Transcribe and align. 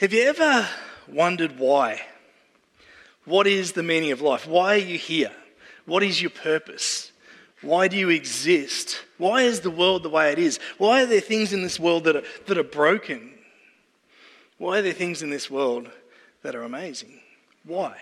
Have 0.00 0.14
you 0.14 0.22
ever 0.22 0.66
wondered 1.08 1.58
why? 1.58 2.00
What 3.26 3.46
is 3.46 3.72
the 3.72 3.82
meaning 3.82 4.12
of 4.12 4.22
life? 4.22 4.46
Why 4.46 4.76
are 4.76 4.78
you 4.78 4.96
here? 4.96 5.30
What 5.84 6.02
is 6.02 6.22
your 6.22 6.30
purpose? 6.30 7.12
Why 7.60 7.86
do 7.86 7.98
you 7.98 8.08
exist? 8.08 9.04
Why 9.18 9.42
is 9.42 9.60
the 9.60 9.70
world 9.70 10.02
the 10.02 10.08
way 10.08 10.32
it 10.32 10.38
is? 10.38 10.58
Why 10.78 11.02
are 11.02 11.06
there 11.06 11.20
things 11.20 11.52
in 11.52 11.60
this 11.60 11.78
world 11.78 12.04
that 12.04 12.16
are, 12.16 12.22
that 12.46 12.56
are 12.56 12.64
broken? 12.64 13.34
Why 14.56 14.78
are 14.78 14.82
there 14.82 14.94
things 14.94 15.20
in 15.20 15.28
this 15.28 15.50
world 15.50 15.90
that 16.42 16.54
are 16.54 16.62
amazing? 16.62 17.20
Why? 17.64 17.94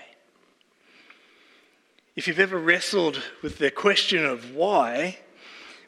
If 2.14 2.28
you've 2.28 2.38
ever 2.38 2.60
wrestled 2.60 3.20
with 3.42 3.58
the 3.58 3.72
question 3.72 4.24
of 4.24 4.54
why, 4.54 5.18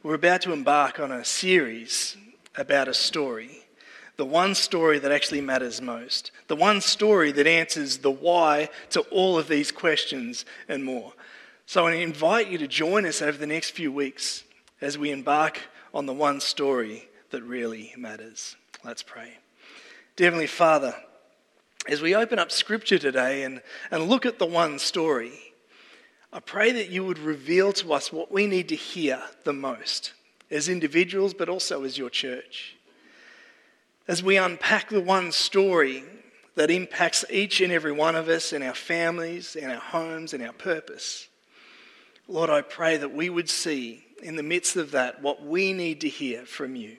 we're 0.03 0.17
about 0.17 0.43
to 0.43 0.53
embark 0.53 0.99
on 0.99 1.13
a 1.13 1.25
series 1.25 2.17
about 2.57 2.89
a 2.89 2.95
story 2.95 3.61
the 4.21 4.27
one 4.27 4.55
story 4.55 4.99
that 4.99 5.13
actually 5.13 5.41
matters 5.41 5.81
most, 5.81 6.31
the 6.47 6.55
one 6.55 6.83
story 6.83 7.33
that 7.33 7.47
answers 7.47 7.97
the 7.97 8.11
why 8.11 8.69
to 8.91 9.01
all 9.05 9.39
of 9.39 9.49
these 9.49 9.73
questions 9.73 10.45
and 10.69 10.85
more. 10.85 11.15
So 11.65 11.87
I 11.87 11.95
invite 11.95 12.49
you 12.49 12.59
to 12.59 12.69
join 12.69 13.07
us 13.07 13.23
over 13.23 13.39
the 13.39 13.47
next 13.47 13.71
few 13.71 13.91
weeks 13.91 14.45
as 14.83 14.99
we 14.99 15.11
embark 15.11 15.59
on 15.95 16.05
the 16.05 16.13
one 16.13 16.39
story 16.43 17.09
that 17.31 17.43
really 17.45 17.95
matters. 17.97 18.57
Let's 18.85 19.03
pray. 19.03 19.39
Dear 20.17 20.27
Heavenly 20.27 20.47
Father, 20.47 20.95
as 21.89 22.03
we 22.03 22.15
open 22.15 22.39
up 22.39 22.53
Scripture 22.53 22.99
today 22.99 23.45
and, 23.45 23.63
and 23.91 24.07
look 24.07 24.27
at 24.27 24.39
the 24.39 24.45
one 24.45 24.79
story, 24.79 25.33
I 26.31 26.41
pray 26.41 26.73
that 26.73 26.91
you 26.91 27.07
would 27.07 27.19
reveal 27.19 27.73
to 27.73 27.95
us 27.95 28.13
what 28.13 28.31
we 28.31 28.47
need 28.47 28.69
to 28.69 28.77
hear 28.77 29.23
the 29.45 29.55
most 29.55 30.13
as 30.51 30.69
individuals, 30.69 31.33
but 31.33 31.49
also 31.49 31.85
as 31.85 31.97
your 31.97 32.11
church 32.11 32.77
as 34.09 34.23
we 34.23 34.37
unpack 34.37 34.89
the 34.89 35.01
one 35.01 35.33
story 35.33 36.05
that 36.55 36.71
impacts 36.71 37.25
each 37.31 37.61
and 37.61 37.73
every 37.73 37.93
one 37.93 38.17
of 38.17 38.29
us 38.29 38.53
in 38.53 38.63
our 38.63 38.75
families, 38.75 39.57
in 39.57 39.71
our 39.71 39.81
homes, 39.81 40.35
in 40.35 40.43
our 40.43 40.53
purpose. 40.53 41.29
Lord, 42.29 42.51
I 42.51 42.63
pray 42.63 42.97
that 42.97 43.15
we 43.15 43.31
would 43.31 43.49
see 43.49 44.05
in 44.23 44.37
the 44.37 44.43
midst 44.43 44.77
of 44.77 44.91
that 44.93 45.23
what 45.23 45.45
we 45.45 45.73
need 45.73 46.01
to 46.03 46.09
hear 46.09 46.45
from 46.45 46.77
you. 46.77 46.97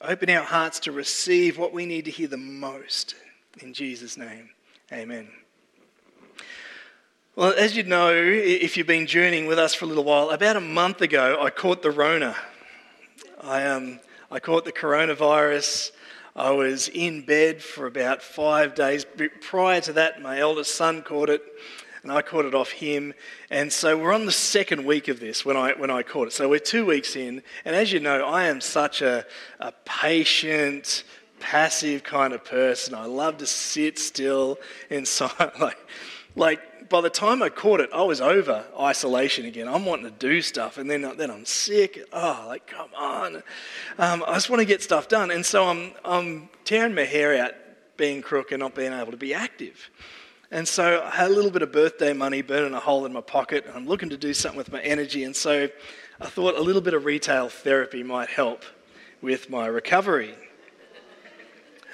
Open 0.00 0.30
our 0.30 0.44
hearts 0.44 0.80
to 0.80 0.92
receive 0.92 1.58
what 1.58 1.72
we 1.72 1.84
need 1.84 2.06
to 2.06 2.10
hear 2.10 2.28
the 2.28 2.36
most. 2.36 3.14
In 3.60 3.74
Jesus' 3.74 4.16
name, 4.16 4.50
amen. 4.92 5.28
Well, 7.36 7.54
as 7.56 7.76
you 7.76 7.82
know, 7.82 8.10
if 8.10 8.76
you've 8.76 8.86
been 8.86 9.06
journeying 9.06 9.46
with 9.46 9.58
us 9.58 9.74
for 9.74 9.84
a 9.84 9.88
little 9.88 10.04
while, 10.04 10.30
about 10.30 10.56
a 10.56 10.60
month 10.60 11.00
ago, 11.00 11.38
I 11.40 11.50
caught 11.50 11.82
the 11.82 11.90
Rona. 11.90 12.36
I, 13.42 13.66
um, 13.66 14.00
I 14.32 14.38
caught 14.38 14.64
the 14.64 14.72
coronavirus. 14.72 15.90
I 16.36 16.52
was 16.52 16.86
in 16.86 17.22
bed 17.22 17.60
for 17.62 17.86
about 17.86 18.22
five 18.22 18.76
days. 18.76 19.04
Prior 19.40 19.80
to 19.80 19.92
that, 19.94 20.22
my 20.22 20.38
eldest 20.38 20.76
son 20.76 21.02
caught 21.02 21.28
it, 21.28 21.42
and 22.04 22.12
I 22.12 22.22
caught 22.22 22.44
it 22.44 22.54
off 22.54 22.70
him. 22.70 23.12
And 23.50 23.72
so 23.72 23.98
we're 23.98 24.14
on 24.14 24.26
the 24.26 24.32
second 24.32 24.84
week 24.84 25.08
of 25.08 25.18
this 25.18 25.44
when 25.44 25.56
I, 25.56 25.72
when 25.72 25.90
I 25.90 26.04
caught 26.04 26.28
it. 26.28 26.32
So 26.32 26.48
we're 26.48 26.60
two 26.60 26.86
weeks 26.86 27.16
in. 27.16 27.42
And 27.64 27.74
as 27.74 27.92
you 27.92 27.98
know, 27.98 28.24
I 28.24 28.44
am 28.44 28.60
such 28.60 29.02
a, 29.02 29.26
a 29.58 29.72
patient, 29.84 31.02
passive 31.40 32.04
kind 32.04 32.32
of 32.32 32.44
person. 32.44 32.94
I 32.94 33.06
love 33.06 33.38
to 33.38 33.46
sit 33.46 33.98
still 33.98 34.58
inside. 34.90 35.50
Like, 35.58 35.78
like 36.36 36.60
by 36.90 37.00
the 37.00 37.08
time 37.08 37.40
I 37.40 37.48
caught 37.48 37.80
it, 37.80 37.88
I 37.94 38.02
was 38.02 38.20
over 38.20 38.66
isolation 38.78 39.46
again. 39.46 39.68
I'm 39.68 39.86
wanting 39.86 40.06
to 40.06 40.10
do 40.10 40.42
stuff, 40.42 40.76
and 40.76 40.90
then, 40.90 41.02
then 41.16 41.30
I'm 41.30 41.46
sick. 41.46 42.04
Oh, 42.12 42.44
like, 42.48 42.66
come 42.66 42.90
on. 42.96 43.36
Um, 43.96 44.24
I 44.26 44.34
just 44.34 44.50
want 44.50 44.58
to 44.60 44.66
get 44.66 44.82
stuff 44.82 45.08
done. 45.08 45.30
And 45.30 45.46
so 45.46 45.68
I'm, 45.68 45.92
I'm 46.04 46.48
tearing 46.64 46.94
my 46.94 47.04
hair 47.04 47.42
out 47.42 47.52
being 47.96 48.22
crook 48.22 48.50
and 48.50 48.60
not 48.60 48.74
being 48.74 48.92
able 48.92 49.12
to 49.12 49.16
be 49.16 49.32
active. 49.32 49.88
And 50.50 50.66
so 50.66 51.02
I 51.04 51.10
had 51.10 51.30
a 51.30 51.34
little 51.34 51.52
bit 51.52 51.62
of 51.62 51.70
birthday 51.70 52.12
money 52.12 52.42
burning 52.42 52.74
a 52.74 52.80
hole 52.80 53.06
in 53.06 53.12
my 53.12 53.20
pocket, 53.20 53.66
and 53.66 53.76
I'm 53.76 53.86
looking 53.86 54.10
to 54.10 54.16
do 54.16 54.34
something 54.34 54.58
with 54.58 54.72
my 54.72 54.80
energy. 54.80 55.22
And 55.22 55.36
so 55.36 55.68
I 56.20 56.26
thought 56.26 56.56
a 56.56 56.60
little 56.60 56.82
bit 56.82 56.94
of 56.94 57.04
retail 57.04 57.48
therapy 57.48 58.02
might 58.02 58.30
help 58.30 58.64
with 59.22 59.48
my 59.48 59.66
recovery. 59.66 60.34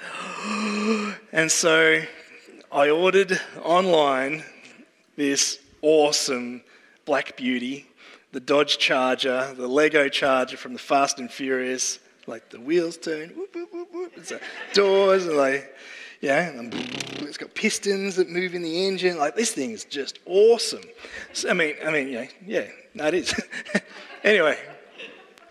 and 1.31 1.51
so 1.51 2.01
I 2.71 2.89
ordered 2.89 3.39
online 3.61 4.43
this 5.17 5.59
awesome 5.81 6.63
Black 7.05 7.35
Beauty, 7.35 7.85
the 8.31 8.39
Dodge 8.39 8.77
Charger, 8.77 9.53
the 9.57 9.67
Lego 9.67 10.07
Charger 10.07 10.55
from 10.55 10.73
the 10.73 10.79
Fast 10.79 11.19
and 11.19 11.29
Furious, 11.29 11.99
like 12.27 12.49
the 12.49 12.59
wheels 12.59 12.97
turn, 12.97 13.29
whoop, 13.29 13.53
whoop, 13.53 13.89
whoop. 13.91 14.13
It's 14.15 14.31
like 14.31 14.43
doors, 14.73 15.25
and 15.25 15.35
like, 15.35 15.73
yeah, 16.21 16.49
and 16.49 16.73
it's 17.21 17.37
got 17.37 17.53
pistons 17.53 18.15
that 18.17 18.29
move 18.29 18.53
in 18.53 18.61
the 18.61 18.87
engine. 18.87 19.17
Like 19.17 19.35
this 19.35 19.51
thing 19.51 19.71
is 19.71 19.85
just 19.85 20.19
awesome. 20.25 20.83
So, 21.33 21.49
I 21.49 21.53
mean, 21.53 21.75
I 21.85 21.91
mean, 21.91 22.09
yeah, 22.09 22.27
yeah, 22.45 22.67
it 22.95 23.13
is. 23.13 23.33
anyway, 24.23 24.57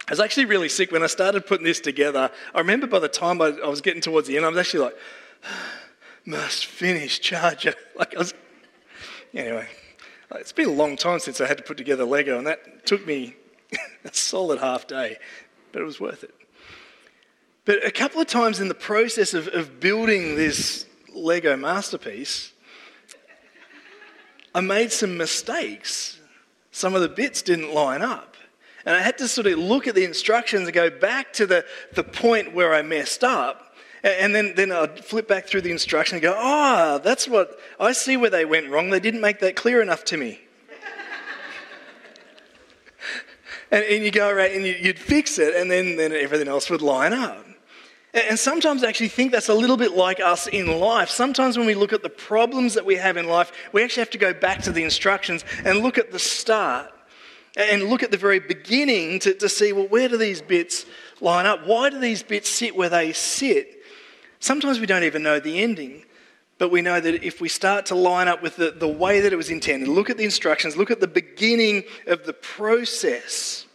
I 0.07 0.13
was 0.13 0.21
actually 0.21 0.45
really 0.45 0.69
sick 0.69 0.93
when 0.93 1.03
I 1.03 1.09
started 1.09 1.47
putting 1.47 1.65
this 1.65 1.81
together. 1.81 2.31
I 2.55 2.59
remember 2.59 2.87
by 2.87 2.99
the 2.99 3.09
time 3.09 3.41
I, 3.41 3.47
I 3.65 3.69
was 3.69 3.81
getting 3.81 4.03
towards 4.03 4.29
the 4.29 4.37
end, 4.37 4.45
I 4.45 4.49
was 4.51 4.59
actually 4.59 4.85
like, 4.85 4.97
must 6.27 6.67
finish 6.67 7.21
charger. 7.21 7.75
Like 7.99 8.15
I 8.15 8.19
was 8.19 8.35
Anyway, 9.37 9.69
uh, 10.33 10.39
it's 10.39 10.53
been 10.53 10.71
a 10.71 10.73
long 10.73 10.97
time 10.97 11.19
since 11.19 11.43
I 11.43 11.47
had 11.47 11.59
to 11.59 11.63
put 11.63 11.77
together 11.77 12.05
Lego, 12.05 12.39
and 12.39 12.47
that 12.47 12.87
took 12.87 13.07
me 13.07 13.37
a 14.05 14.15
solid 14.15 14.61
half 14.61 14.87
day, 14.87 15.19
but 15.73 15.83
it 15.83 15.85
was 15.85 16.01
worth 16.01 16.25
it. 16.25 16.35
But 17.67 17.85
a 17.85 17.91
couple 17.91 18.19
of 18.19 18.29
times 18.29 18.61
in 18.61 18.69
the 18.69 18.75
process 18.75 19.35
of, 19.35 19.49
of 19.49 19.79
building 19.79 20.37
this 20.37 20.87
Lego 21.15 21.55
masterpiece, 21.55 22.55
I 24.55 24.63
made 24.63 24.91
some 24.91 25.19
mistakes. 25.19 26.19
Some 26.71 26.95
of 26.95 27.03
the 27.03 27.09
bits 27.09 27.43
didn't 27.43 27.75
line 27.75 28.01
up. 28.01 28.37
And 28.87 28.97
I 28.97 29.01
had 29.01 29.19
to 29.19 29.29
sort 29.29 29.49
of 29.49 29.59
look 29.59 29.87
at 29.87 29.95
the 29.95 30.05
instructions 30.05 30.67
and 30.67 30.73
go 30.73 30.89
back 30.89 31.35
to 31.35 31.47
the, 31.47 31.67
the 31.93 32.05
point 32.05 32.55
where 32.55 32.73
I 32.73 32.81
messed 32.81 33.23
up 33.23 33.66
and 34.07 34.35
then, 34.35 34.55
then 34.55 34.71
I'd 34.71 35.05
flip 35.05 35.27
back 35.27 35.47
through 35.47 35.63
the 35.63 35.73
instruction 35.73 36.17
and 36.17 36.23
go, 36.23 36.35
ah, 36.37 36.95
oh, 36.95 36.99
that's 36.99 37.27
what, 37.27 37.59
I 37.81 37.93
see 37.93 38.17
where 38.17 38.31
they 38.31 38.45
went 38.45 38.71
wrong. 38.71 38.91
They 38.91 39.01
didn't 39.01 39.21
make 39.21 39.41
that 39.41 39.57
clear 39.57 39.83
enough 39.83 40.05
to 40.05 40.17
me. 40.17 40.41
and, 43.73 43.85
and 43.85 44.05
you 44.05 44.13
go 44.13 44.29
around 44.29 44.53
and 44.53 44.65
you, 44.65 44.77
would 44.85 44.99
fix 44.99 45.39
it, 45.39 45.57
and 45.57 45.71
then, 45.71 45.97
then 45.97 46.13
everything 46.13 46.47
else 46.47 46.71
would 46.71 46.83
line 46.83 47.13
up. 47.13 47.45
And 48.15 48.39
sometimes 48.39 48.83
I 48.83 48.89
actually 48.89 49.09
think 49.09 49.33
that's 49.33 49.51
a 49.51 49.55
little 49.55 49.77
bit 49.77 49.93
like 49.93 50.21
us 50.21 50.47
in 50.47 50.79
life. 50.79 51.11
Sometimes 51.11 51.59
when 51.59 51.67
we 51.67 51.75
look 51.75 51.93
at 51.93 52.03
the 52.03 52.09
problems 52.09 52.75
that 52.75 52.87
we 52.87 52.95
have 52.95 53.17
in 53.17 53.27
life, 53.27 53.53
we 53.73 53.83
actually 53.83 54.03
have 54.03 54.11
to 54.11 54.19
go 54.19 54.33
back 54.33 54.63
to 54.63 54.73
the 54.73 54.85
instructions 54.85 55.45
and 55.65 55.81
look 55.81 55.99
at 55.99 56.13
the 56.13 56.19
start 56.19 56.91
and 57.57 57.85
look 57.85 58.03
at 58.03 58.11
the 58.11 58.17
very 58.17 58.39
beginning 58.39 59.19
to, 59.19 59.35
to 59.35 59.49
see, 59.49 59.73
well, 59.73 59.89
where 59.89 60.09
do 60.09 60.17
these 60.17 60.41
bits 60.41 60.87
line 61.21 61.45
up? 61.45 61.67
Why 61.67 61.91
do 61.91 61.99
these 61.99 62.23
bits 62.23 62.49
sit 62.49 62.77
where 62.77 62.89
they 62.89 63.13
sit? 63.13 63.76
Sometimes 64.41 64.81
we 64.81 64.87
don't 64.87 65.05
even 65.05 65.23
know 65.23 65.41
the 65.41 65.63
ending, 65.63 66.05
but 66.59 66.71
we 66.71 66.83
know 66.83 67.01
that 67.01 67.23
if 67.23 67.41
we 67.41 67.49
start 67.49 67.87
to 67.87 67.95
line 67.95 68.29
up 68.29 68.43
with 68.43 68.57
the, 68.57 68.71
the 68.71 68.89
way 68.89 69.21
that 69.21 69.33
it 69.33 69.37
was 69.37 69.51
intended, 69.51 69.89
look 69.89 70.11
at 70.11 70.17
the 70.17 70.25
instructions, 70.25 70.77
look 70.77 70.91
at 70.91 71.01
the 71.01 71.07
beginning 71.07 71.85
of 72.07 72.25
the 72.25 72.33
process, 72.33 73.67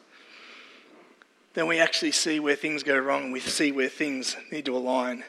then 1.54 1.68
we 1.68 1.80
actually 1.80 2.12
see 2.12 2.40
where 2.40 2.56
things 2.56 2.84
go 2.84 2.98
wrong 2.98 3.26
and 3.26 3.34
we 3.34 3.40
see 3.40 3.72
where 3.72 3.90
things 3.90 4.36
need 4.52 4.66
to 4.66 4.76
align 4.76 5.24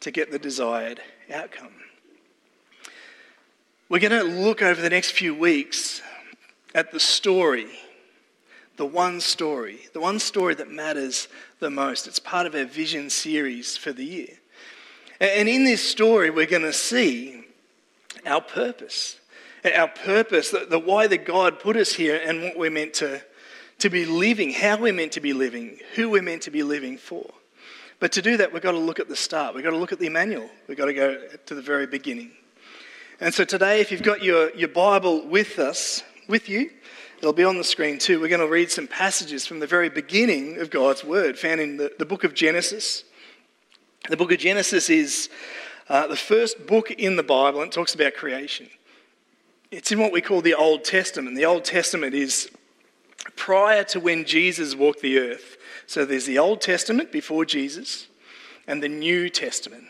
to 0.00 0.10
get 0.10 0.30
the 0.30 0.38
desired 0.38 1.00
outcome. 1.32 1.72
We're 3.88 4.00
going 4.00 4.12
to 4.12 4.22
look 4.22 4.62
over 4.62 4.80
the 4.80 4.90
next 4.90 5.12
few 5.12 5.34
weeks 5.34 6.02
at 6.74 6.92
the 6.92 7.00
story, 7.00 7.68
the 8.76 8.86
one 8.86 9.20
story, 9.20 9.80
the 9.92 10.00
one 10.00 10.18
story 10.18 10.54
that 10.54 10.70
matters 10.70 11.28
the 11.58 11.70
most. 11.70 12.06
It's 12.06 12.18
part 12.18 12.46
of 12.46 12.54
our 12.54 12.64
vision 12.64 13.10
series 13.10 13.76
for 13.76 13.92
the 13.92 14.04
year. 14.04 14.38
And 15.22 15.48
in 15.48 15.62
this 15.62 15.88
story, 15.88 16.30
we're 16.30 16.46
going 16.46 16.62
to 16.62 16.72
see 16.72 17.44
our 18.26 18.40
purpose. 18.40 19.20
Our 19.64 19.86
purpose, 19.86 20.50
the, 20.50 20.66
the 20.68 20.80
why 20.80 21.06
that 21.06 21.24
God 21.24 21.60
put 21.60 21.76
us 21.76 21.92
here 21.92 22.20
and 22.26 22.42
what 22.42 22.58
we're 22.58 22.72
meant 22.72 22.94
to, 22.94 23.22
to 23.78 23.88
be 23.88 24.04
living, 24.04 24.50
how 24.50 24.78
we're 24.78 24.92
meant 24.92 25.12
to 25.12 25.20
be 25.20 25.32
living, 25.32 25.78
who 25.94 26.10
we're 26.10 26.22
meant 26.22 26.42
to 26.42 26.50
be 26.50 26.64
living 26.64 26.98
for. 26.98 27.30
But 28.00 28.10
to 28.12 28.22
do 28.22 28.36
that, 28.38 28.52
we've 28.52 28.62
got 28.62 28.72
to 28.72 28.78
look 28.78 28.98
at 28.98 29.08
the 29.08 29.14
start. 29.14 29.54
We've 29.54 29.62
got 29.62 29.70
to 29.70 29.76
look 29.76 29.92
at 29.92 30.00
the 30.00 30.08
manual. 30.08 30.50
We've 30.66 30.76
got 30.76 30.86
to 30.86 30.92
go 30.92 31.16
to 31.46 31.54
the 31.54 31.62
very 31.62 31.86
beginning. 31.86 32.32
And 33.20 33.32
so 33.32 33.44
today, 33.44 33.80
if 33.80 33.92
you've 33.92 34.02
got 34.02 34.24
your, 34.24 34.52
your 34.56 34.70
Bible 34.70 35.24
with 35.28 35.60
us, 35.60 36.02
with 36.26 36.48
you, 36.48 36.68
it'll 37.18 37.32
be 37.32 37.44
on 37.44 37.58
the 37.58 37.62
screen 37.62 38.00
too. 38.00 38.20
We're 38.20 38.26
going 38.26 38.40
to 38.40 38.52
read 38.52 38.72
some 38.72 38.88
passages 38.88 39.46
from 39.46 39.60
the 39.60 39.68
very 39.68 39.88
beginning 39.88 40.58
of 40.58 40.68
God's 40.68 41.04
Word, 41.04 41.38
found 41.38 41.60
in 41.60 41.76
the, 41.76 41.92
the 41.96 42.06
book 42.06 42.24
of 42.24 42.34
Genesis. 42.34 43.04
The 44.08 44.16
book 44.16 44.32
of 44.32 44.38
Genesis 44.38 44.90
is 44.90 45.30
uh, 45.88 46.08
the 46.08 46.16
first 46.16 46.66
book 46.66 46.90
in 46.90 47.14
the 47.14 47.22
Bible 47.22 47.60
and 47.60 47.70
it 47.70 47.74
talks 47.74 47.94
about 47.94 48.14
creation. 48.14 48.68
It's 49.70 49.92
in 49.92 50.00
what 50.00 50.12
we 50.12 50.20
call 50.20 50.40
the 50.40 50.54
Old 50.54 50.84
Testament. 50.84 51.36
The 51.36 51.44
Old 51.44 51.64
Testament 51.64 52.12
is 52.12 52.50
prior 53.36 53.84
to 53.84 54.00
when 54.00 54.24
Jesus 54.24 54.74
walked 54.74 55.02
the 55.02 55.18
earth. 55.20 55.56
So 55.86 56.04
there's 56.04 56.26
the 56.26 56.40
Old 56.40 56.60
Testament 56.60 57.12
before 57.12 57.44
Jesus 57.44 58.08
and 58.66 58.82
the 58.82 58.88
New 58.88 59.28
Testament. 59.28 59.84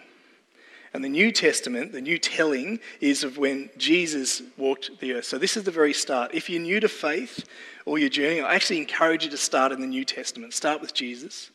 And 0.93 1.03
the 1.03 1.09
New 1.09 1.33
Testament, 1.33 1.93
the 1.93 2.03
new 2.03 2.19
telling, 2.19 2.81
is 3.01 3.25
of 3.25 3.39
when 3.39 3.71
Jesus 3.79 4.43
walked 4.59 5.01
the 5.01 5.15
earth. 5.15 5.25
So 5.25 5.39
this 5.39 5.57
is 5.57 5.65
the 5.65 5.71
very 5.71 5.95
start. 5.95 6.35
If 6.35 6.51
you're 6.51 6.61
new 6.61 6.81
to 6.81 6.89
faith 6.89 7.47
or 7.87 7.99
you're 7.99 8.11
journeying, 8.11 8.45
I 8.45 8.55
actually 8.55 8.79
encourage 8.79 9.25
you 9.25 9.31
to 9.31 9.39
start 9.39 9.73
in 9.73 9.81
the 9.81 9.87
New 9.87 10.05
Testament. 10.05 10.53
Start 10.53 10.83
with 10.83 10.93
Jesus. 10.93 11.51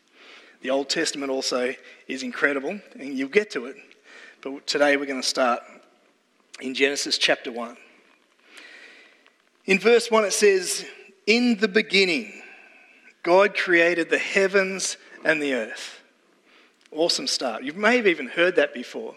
The 0.62 0.72
Old 0.72 0.90
Testament 0.90 1.32
also 1.32 1.74
is 2.08 2.24
incredible, 2.24 2.80
and 3.00 3.18
you'll 3.18 3.30
get 3.30 3.52
to 3.52 3.66
it. 3.66 3.76
But 4.42 4.66
today 4.66 4.98
we're 4.98 5.06
going 5.06 5.22
to 5.22 5.28
start 5.28 5.62
in 6.60 6.74
Genesis 6.74 7.18
chapter 7.18 7.52
1. 7.52 7.78
In 9.66 9.80
verse 9.80 10.10
1, 10.10 10.26
it 10.26 10.34
says, 10.34 10.86
In 11.28 11.58
the 11.58 11.68
beginning, 11.68 12.42
God 13.22 13.56
created 13.56 14.10
the 14.10 14.18
heavens 14.18 14.98
and 15.24 15.42
the 15.42 15.54
earth. 15.54 16.02
Awesome 16.92 17.28
start. 17.28 17.64
You 17.64 17.74
may 17.74 17.98
have 17.98 18.08
even 18.08 18.28
heard 18.28 18.56
that 18.56 18.74
before. 18.74 19.16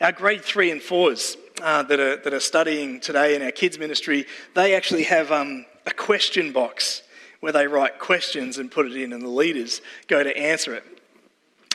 Our 0.00 0.12
grade 0.12 0.44
three 0.44 0.70
and 0.70 0.80
fours 0.80 1.36
uh, 1.60 1.82
that, 1.84 1.98
are, 1.98 2.16
that 2.18 2.32
are 2.32 2.40
studying 2.40 3.00
today 3.00 3.34
in 3.34 3.42
our 3.42 3.50
kids' 3.50 3.78
ministry, 3.78 4.26
they 4.54 4.76
actually 4.76 5.04
have 5.04 5.32
um, 5.32 5.66
a 5.86 5.90
question 5.90 6.52
box 6.52 7.02
where 7.40 7.52
they 7.52 7.66
write 7.66 7.98
questions 7.98 8.58
and 8.58 8.70
put 8.70 8.86
it 8.86 8.96
in, 8.96 9.12
and 9.12 9.22
the 9.22 9.28
leaders 9.28 9.80
go 10.06 10.22
to 10.22 10.36
answer 10.36 10.74
it. 10.74 10.84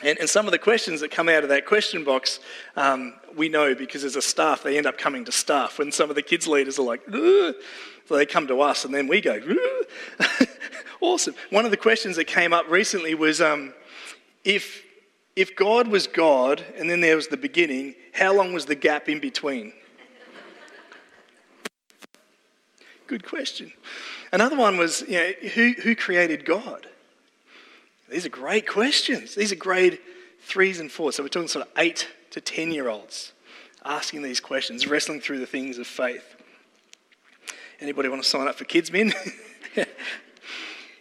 And, 0.02 0.18
and 0.18 0.28
some 0.28 0.46
of 0.46 0.52
the 0.52 0.58
questions 0.58 1.00
that 1.00 1.10
come 1.10 1.28
out 1.28 1.44
of 1.44 1.48
that 1.48 1.64
question 1.64 2.04
box, 2.04 2.40
um, 2.76 3.14
we 3.36 3.48
know 3.48 3.74
because 3.74 4.04
as 4.04 4.16
a 4.16 4.22
staff, 4.22 4.62
they 4.62 4.76
end 4.76 4.86
up 4.86 4.98
coming 4.98 5.24
to 5.24 5.32
staff 5.32 5.78
when 5.78 5.90
some 5.92 6.10
of 6.10 6.16
the 6.16 6.22
kids' 6.22 6.46
leaders 6.46 6.78
are 6.78 6.82
like, 6.82 7.00
so 7.10 7.54
they 8.10 8.26
come 8.26 8.46
to 8.48 8.60
us, 8.60 8.84
and 8.84 8.94
then 8.94 9.06
we 9.06 9.20
go, 9.20 9.40
awesome. 11.00 11.34
One 11.50 11.64
of 11.64 11.70
the 11.70 11.76
questions 11.76 12.16
that 12.16 12.26
came 12.26 12.52
up 12.52 12.68
recently 12.68 13.14
was 13.14 13.40
um, 13.40 13.72
if 14.44 14.82
if 15.36 15.56
God 15.56 15.88
was 15.88 16.06
God 16.06 16.64
and 16.78 16.88
then 16.88 17.00
there 17.00 17.16
was 17.16 17.26
the 17.26 17.36
beginning, 17.36 17.94
how 18.12 18.32
long 18.32 18.52
was 18.52 18.66
the 18.66 18.76
gap 18.76 19.08
in 19.08 19.18
between? 19.18 19.72
Good 23.06 23.26
question. 23.26 23.72
Another 24.34 24.56
one 24.56 24.76
was, 24.76 25.02
you 25.02 25.12
know, 25.12 25.32
who, 25.54 25.74
who 25.74 25.94
created 25.94 26.44
God? 26.44 26.88
These 28.10 28.26
are 28.26 28.30
great 28.30 28.66
questions. 28.66 29.36
These 29.36 29.52
are 29.52 29.56
grade 29.56 30.00
threes 30.40 30.80
and 30.80 30.90
fours. 30.90 31.14
So 31.14 31.22
we're 31.22 31.28
talking 31.28 31.46
sort 31.46 31.68
of 31.68 31.72
eight 31.78 32.08
to 32.32 32.40
10 32.40 32.72
year 32.72 32.88
olds 32.88 33.32
asking 33.84 34.22
these 34.22 34.40
questions, 34.40 34.88
wrestling 34.88 35.20
through 35.20 35.38
the 35.38 35.46
things 35.46 35.78
of 35.78 35.86
faith. 35.86 36.34
Anybody 37.78 38.08
want 38.08 38.24
to 38.24 38.28
sign 38.28 38.48
up 38.48 38.56
for 38.56 38.64
Kids 38.64 38.90
Min? 38.90 39.12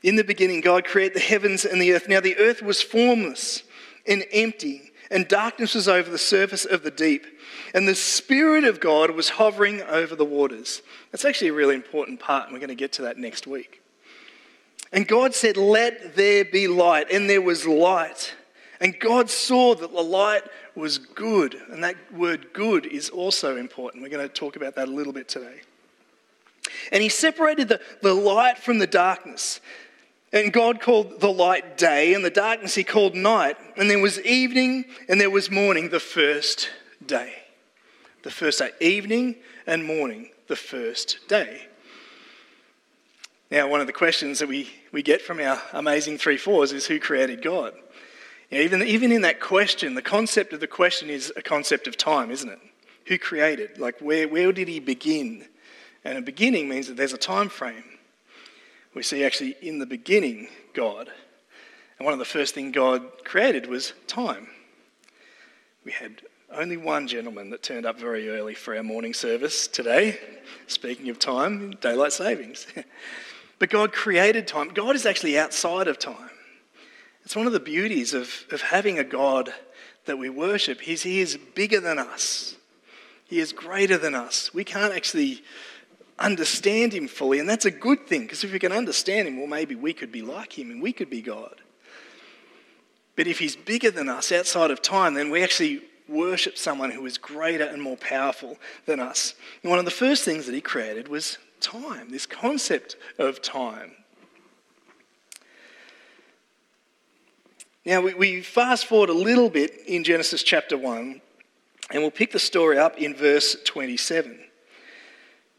In 0.03 0.15
the 0.15 0.24
beginning, 0.24 0.62
God 0.62 0.85
created 0.85 1.15
the 1.15 1.21
heavens 1.21 1.65
and 1.65 1.81
the 1.81 1.91
earth. 1.94 2.07
Now, 2.07 2.19
the 2.19 2.38
earth 2.38 2.62
was 2.62 2.83
formless 2.83 3.63
and 4.06 4.25
empty, 4.31 4.91
and 5.09 5.27
darkness 5.27 5.74
was 5.74 5.88
over 5.88 6.12
the 6.12 6.19
surface 6.19 6.65
of 6.65 6.83
the 6.83 6.91
deep. 6.91 7.25
And 7.74 7.88
the 7.88 7.96
Spirit 7.96 8.66
of 8.66 8.80
God 8.80 9.12
was 9.12 9.30
hovering 9.30 9.81
over 9.81 10.16
the 10.16 10.25
waters. 10.25 10.81
That's 11.12 11.25
actually 11.25 11.48
a 11.48 11.54
really 11.54 11.75
important 11.75 12.20
part, 12.20 12.46
and 12.46 12.54
we're 12.54 12.60
going 12.60 12.70
to 12.70 12.75
get 12.75 12.94
to 12.94 13.02
that 13.04 13.18
next 13.18 13.48
week. 13.48 13.81
And 14.92 15.08
God 15.08 15.34
said, 15.34 15.58
Let 15.58 16.16
there 16.16 16.46
be 16.46 16.68
light. 16.68 17.12
And 17.12 17.30
there 17.30 17.42
was 17.42 17.66
light. 17.66 18.36
And 18.80 19.00
God 19.00 19.30
saw 19.30 19.74
that 19.75 19.92
the 19.92 20.02
light 20.02 20.44
was 20.75 21.00
good. 21.00 21.56
And 21.72 21.84
that 21.84 21.96
word 22.14 22.54
good 22.54 22.86
is 22.86 23.10
also 23.10 23.58
important. 23.58 24.04
We're 24.04 24.10
going 24.10 24.28
to 24.28 24.34
talk 24.34 24.56
about 24.56 24.76
that 24.76 24.88
a 24.88 24.92
little 24.92 25.14
bit 25.14 25.28
today. 25.28 25.62
And 26.92 27.02
He 27.02 27.10
separated 27.10 27.69
the, 27.69 27.81
the 28.04 28.14
light 28.14 28.60
from 28.60 28.78
the 28.78 28.88
darkness. 28.88 29.60
And 30.31 30.54
God 30.54 30.80
called 30.80 31.19
the 31.19 31.31
light 31.31 31.78
day, 31.78 32.14
and 32.14 32.26
the 32.26 32.31
darkness 32.31 32.74
he 32.74 32.84
called 32.84 33.14
night. 33.14 33.56
And 33.78 33.90
there 33.90 34.00
was 34.00 34.19
evening 34.22 34.86
and 35.08 35.22
there 35.22 35.30
was 35.30 35.52
morning 35.52 35.90
the 35.90 36.00
first 36.00 36.69
day. 37.06 37.43
The 38.24 38.31
first 38.31 38.60
day. 38.60 38.72
Evening 38.81 39.36
and 39.68 39.86
morning 39.86 40.31
the 40.48 40.56
first 40.56 41.20
day. 41.28 41.68
Now, 43.52 43.68
one 43.68 43.81
of 43.81 43.88
the 43.88 43.94
questions 43.94 44.40
that 44.40 44.50
we, 44.50 44.70
we 44.92 45.04
get 45.04 45.22
from 45.22 45.40
our 45.40 45.62
amazing 45.74 46.18
three 46.18 46.38
fours 46.38 46.72
is 46.72 46.88
who 46.88 47.00
created 47.00 47.44
God? 47.44 47.74
You 48.50 48.58
know, 48.58 48.64
even, 48.64 48.81
even 48.81 49.12
in 49.12 49.22
that 49.22 49.40
question, 49.40 49.94
the 49.94 50.02
concept 50.02 50.54
of 50.54 50.60
the 50.60 50.68
question 50.68 51.10
is 51.10 51.31
a 51.36 51.42
concept 51.42 51.86
of 51.88 51.96
time, 51.96 52.31
isn't 52.31 52.50
it? 52.50 52.60
Who 53.08 53.18
created? 53.20 53.78
Like, 53.78 54.00
where, 54.00 54.28
where 54.28 54.52
did 54.52 54.68
he 54.68 54.80
begin? 54.80 55.46
And 56.04 56.18
a 56.18 56.22
beginning 56.22 56.68
means 56.68 56.88
that 56.88 56.98
there's 56.98 57.14
a 57.14 57.18
time 57.18 57.50
frame 57.50 57.84
we 58.94 59.04
see 59.04 59.24
actually 59.24 59.56
in 59.62 59.80
the 59.80 59.86
beginning 59.86 60.48
God. 60.74 61.10
And 61.98 62.06
one 62.06 62.14
of 62.14 62.19
the 62.19 62.26
first 62.26 62.54
things 62.54 62.74
God 62.74 63.04
created 63.24 63.68
was 63.68 63.94
time. 64.08 64.48
We 65.84 65.92
had 65.92 66.22
only 66.56 66.78
one 66.78 67.08
gentleman 67.08 67.50
that 67.50 67.64
turned 67.64 67.86
up 67.86 68.00
very 68.00 68.30
early 68.30 68.54
for 68.54 68.76
our 68.76 68.84
morning 68.84 69.14
service 69.14 69.68
today. 69.68 70.20
Speaking 70.68 71.10
of 71.10 71.20
time, 71.20 71.72
daylight 71.82 72.14
savings. 72.14 72.68
but 73.60 73.70
God 73.70 73.92
created 73.92 74.48
time. 74.48 74.70
God 74.70 74.96
is 74.96 75.06
actually 75.06 75.38
outside 75.38 75.88
of 75.88 76.00
time. 76.00 76.30
It's 77.24 77.36
one 77.36 77.48
of 77.48 77.54
the 77.54 77.60
beauties 77.60 78.14
of, 78.14 78.46
of 78.52 78.62
having 78.62 79.00
a 79.00 79.04
God 79.04 79.54
that 80.06 80.18
we 80.18 80.30
worship. 80.30 80.82
He's, 80.82 81.04
he 81.04 81.22
is 81.22 81.38
bigger 81.56 81.80
than 81.80 82.00
us, 82.00 82.56
He 83.26 83.40
is 83.40 83.54
greater 83.54 83.98
than 83.98 84.16
us. 84.16 84.54
We 84.54 84.64
can't 84.64 84.94
actually 84.94 85.44
understand 86.20 86.94
him 86.94 87.08
fully, 87.08 87.40
and 87.40 87.50
that's 87.50 87.66
a 87.66 87.72
good 87.72 88.07
thing 88.07 88.22
because 88.22 88.44
if 88.44 88.54
we 88.54 88.60
can 88.60 88.72
understand 88.72 89.28
him, 89.28 89.38
well, 89.38 89.48
maybe 89.48 89.76
we 89.76 89.94
could 89.94 90.12
be 90.12 90.22
like 90.22 90.57
him 90.57 90.69
and 90.69 90.81
we 90.81 90.94
could 90.94 91.10
be 91.10 91.22
God. 91.22 91.56
But 93.16 93.28
if 93.28 93.40
he's 93.40 93.56
bigger 93.56 93.92
than 93.92 94.10
us 94.10 94.31
outside 94.31 94.72
of 94.72 94.81
time, 94.81 95.16
then 95.16 95.30
we 95.30 95.44
actually 95.44 95.81
worship 96.07 96.57
someone 96.57 96.92
who 96.92 97.06
is 97.06 97.18
greater 97.18 97.64
and 97.64 97.81
more 97.81 97.98
powerful 97.98 98.57
than 98.86 99.00
us. 99.00 99.36
And 99.62 99.69
one 99.69 99.80
of 99.80 99.86
the 99.86 99.92
first 99.92 100.24
things 100.24 100.45
that 100.45 100.56
he 100.56 100.62
created 100.62 101.07
was 101.07 101.38
time, 101.60 102.12
this 102.12 102.26
concept 102.26 102.95
of 103.18 103.42
time. 103.42 103.92
Now, 107.86 108.02
we, 108.02 108.14
we 108.14 108.42
fast 108.42 108.86
forward 108.86 109.10
a 109.10 109.14
little 109.14 109.50
bit 109.50 109.74
in 109.88 110.04
Genesis 110.04 110.42
chapter 110.42 110.78
1, 110.78 111.22
and 111.92 112.02
we'll 112.02 112.12
pick 112.12 112.31
the 112.31 112.40
story 112.40 112.78
up 112.78 112.98
in 112.98 113.14
verse 113.14 113.57
27. 113.66 114.40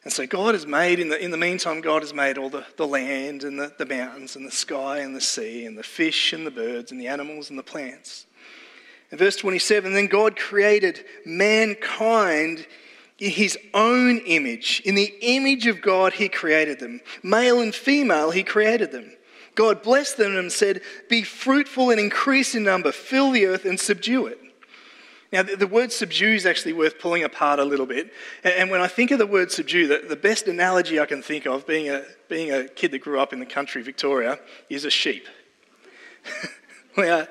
And 0.05 0.13
so 0.13 0.27
God 0.27 0.55
has 0.55 0.67
made, 0.67 1.01
in 1.01 1.09
the, 1.09 1.23
in 1.23 1.31
the 1.31 1.37
meantime, 1.37 1.81
God 1.81 2.03
has 2.03 2.13
made 2.13 2.37
all 2.37 2.51
the, 2.51 2.67
the 2.77 2.87
land 2.87 3.43
and 3.43 3.59
the, 3.59 3.73
the 3.79 3.87
mountains 3.87 4.37
and 4.37 4.47
the 4.47 4.51
sky 4.51 4.99
and 4.99 5.17
the 5.17 5.21
sea 5.21 5.65
and 5.65 5.77
the 5.77 5.83
fish 5.83 6.33
and 6.33 6.47
the 6.47 6.51
birds 6.51 6.93
and 6.93 7.01
the 7.01 7.09
animals 7.09 7.49
and 7.49 7.59
the 7.59 7.63
plants. 7.63 8.27
In 9.14 9.18
verse 9.18 9.37
27, 9.37 9.92
then 9.92 10.09
God 10.09 10.37
created 10.37 11.04
mankind 11.25 12.66
in 13.21 13.30
his 13.30 13.56
own 13.73 14.18
image. 14.18 14.83
In 14.85 14.97
the 14.97 15.14
image 15.21 15.68
of 15.68 15.80
God, 15.80 16.14
he 16.14 16.28
created 16.28 16.80
them. 16.80 17.00
Male 17.23 17.61
and 17.61 17.73
female, 17.73 18.33
he 18.33 18.42
created 18.42 18.90
them. 18.90 19.12
God 19.54 19.85
blessed 19.85 20.16
them 20.16 20.37
and 20.37 20.50
said, 20.50 20.80
Be 21.09 21.23
fruitful 21.23 21.90
and 21.90 22.00
increase 22.00 22.56
in 22.56 22.64
number, 22.64 22.90
fill 22.90 23.30
the 23.30 23.47
earth 23.47 23.64
and 23.64 23.78
subdue 23.78 24.26
it. 24.26 24.40
Now, 25.33 25.44
the, 25.44 25.68
word 25.68 25.92
subdue 25.92 26.35
is 26.35 26.44
actually 26.44 26.73
worth 26.73 26.99
pulling 26.99 27.23
apart 27.23 27.61
a 27.61 27.64
little 27.64 27.87
bit. 27.87 28.12
And, 28.42 28.68
when 28.68 28.80
I 28.80 28.88
think 28.88 29.12
of 29.12 29.21
the 29.21 29.28
word 29.28 29.52
subdue, 29.52 29.87
the, 30.09 30.16
best 30.16 30.49
analogy 30.49 30.99
I 30.99 31.06
can 31.06 31.23
think 31.23 31.47
of, 31.47 31.68
being 31.68 31.88
a, 31.88 32.02
being 32.28 32.50
a 32.50 32.66
kid 32.66 32.90
that 32.90 32.99
grew 32.99 33.21
up 33.21 33.33
in 33.33 33.38
the 33.38 33.47
country, 33.47 33.80
Victoria, 33.83 34.40
is 34.68 34.85
a 34.85 34.90
sheep. 34.90 35.28
well, 36.97 37.28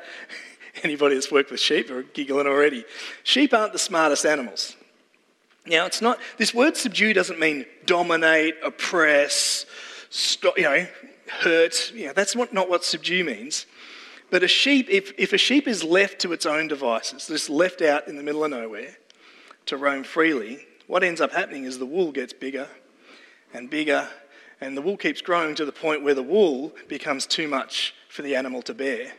anybody 0.83 1.15
that's 1.15 1.31
worked 1.31 1.51
with 1.51 1.59
sheep 1.59 1.89
are 1.89 2.03
giggling 2.03 2.47
already. 2.47 2.85
Sheep 3.23 3.53
aren't 3.53 3.73
the 3.73 3.79
smartest 3.79 4.25
animals. 4.25 4.75
Now, 5.65 5.85
it's 5.85 6.01
not, 6.01 6.19
this 6.37 6.53
word 6.53 6.75
subdue 6.75 7.13
doesn't 7.13 7.39
mean 7.39 7.65
dominate, 7.85 8.55
oppress, 8.63 9.65
stop, 10.09 10.57
you 10.57 10.63
know, 10.63 10.85
hurt. 11.39 11.91
You 11.95 12.07
know, 12.07 12.13
that's 12.13 12.35
not, 12.35 12.69
what 12.69 12.83
subdue 12.83 13.23
means. 13.23 13.65
But 14.29 14.43
a 14.43 14.47
sheep, 14.47 14.87
if, 14.89 15.13
if 15.17 15.31
a 15.31 15.37
sheep 15.37 15.67
is 15.67 15.83
left 15.83 16.19
to 16.21 16.33
its 16.33 16.45
own 16.45 16.67
devices, 16.67 17.27
just 17.27 17.49
left 17.49 17.81
out 17.81 18.07
in 18.07 18.17
the 18.17 18.23
middle 18.23 18.43
of 18.43 18.51
nowhere 18.51 18.97
to 19.67 19.77
roam 19.77 20.03
freely, 20.03 20.65
what 20.87 21.03
ends 21.03 21.21
up 21.21 21.31
happening 21.31 21.63
is 21.63 21.79
the 21.79 21.85
wool 21.85 22.11
gets 22.11 22.33
bigger 22.33 22.67
and 23.53 23.69
bigger 23.69 24.09
And 24.63 24.77
the 24.77 24.81
wool 24.81 24.95
keeps 24.95 25.19
growing 25.19 25.55
to 25.55 25.65
the 25.65 25.73
point 25.73 26.03
where 26.03 26.13
the 26.13 26.23
wool 26.23 26.73
becomes 26.87 27.25
too 27.25 27.49
much 27.49 27.93
for 28.07 28.21
the 28.21 28.33
animal 28.33 28.61
to 28.61 28.73
bear, 28.73 29.11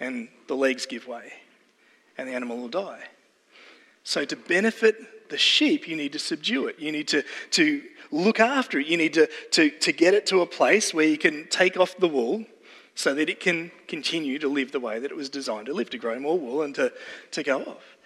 and 0.00 0.28
the 0.46 0.54
legs 0.54 0.86
give 0.86 1.06
way, 1.06 1.32
and 2.18 2.28
the 2.28 2.32
animal 2.32 2.58
will 2.58 2.68
die. 2.68 3.04
So, 4.04 4.24
to 4.24 4.36
benefit 4.36 5.30
the 5.30 5.38
sheep, 5.38 5.88
you 5.88 5.96
need 5.96 6.12
to 6.12 6.18
subdue 6.18 6.66
it. 6.68 6.78
You 6.78 6.92
need 6.92 7.08
to, 7.08 7.24
to 7.52 7.82
look 8.12 8.38
after 8.38 8.78
it. 8.78 8.86
You 8.86 8.96
need 8.96 9.14
to, 9.14 9.28
to, 9.52 9.70
to 9.70 9.92
get 9.92 10.14
it 10.14 10.26
to 10.26 10.42
a 10.42 10.46
place 10.46 10.94
where 10.94 11.06
you 11.06 11.18
can 11.18 11.48
take 11.48 11.76
off 11.76 11.96
the 11.96 12.08
wool 12.08 12.44
so 12.94 13.14
that 13.14 13.28
it 13.28 13.40
can 13.40 13.70
continue 13.88 14.38
to 14.38 14.48
live 14.48 14.72
the 14.72 14.80
way 14.80 14.98
that 14.98 15.10
it 15.10 15.16
was 15.16 15.28
designed 15.28 15.66
to 15.66 15.74
live, 15.74 15.90
to 15.90 15.98
grow 15.98 16.18
more 16.18 16.38
wool 16.38 16.62
and 16.62 16.74
to, 16.76 16.92
to 17.32 17.42
go 17.42 17.62
off. 17.62 17.96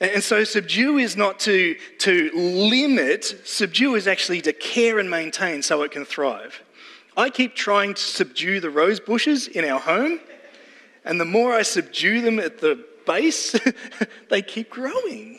And 0.00 0.22
so, 0.22 0.44
subdue 0.44 0.98
is 0.98 1.16
not 1.16 1.38
to, 1.40 1.76
to 1.98 2.30
limit, 2.34 3.24
subdue 3.44 3.94
is 3.94 4.06
actually 4.06 4.42
to 4.42 4.52
care 4.52 4.98
and 4.98 5.08
maintain 5.08 5.62
so 5.62 5.82
it 5.82 5.90
can 5.90 6.04
thrive. 6.04 6.62
I 7.16 7.30
keep 7.30 7.54
trying 7.54 7.94
to 7.94 8.02
subdue 8.02 8.60
the 8.60 8.68
rose 8.68 9.00
bushes 9.00 9.48
in 9.48 9.64
our 9.64 9.80
home, 9.80 10.20
and 11.06 11.20
the 11.20 11.24
more 11.24 11.54
I 11.54 11.62
subdue 11.62 12.20
them 12.20 12.40
at 12.40 12.58
the 12.58 12.84
base, 13.06 13.56
they 14.28 14.42
keep 14.42 14.68
growing. 14.68 15.38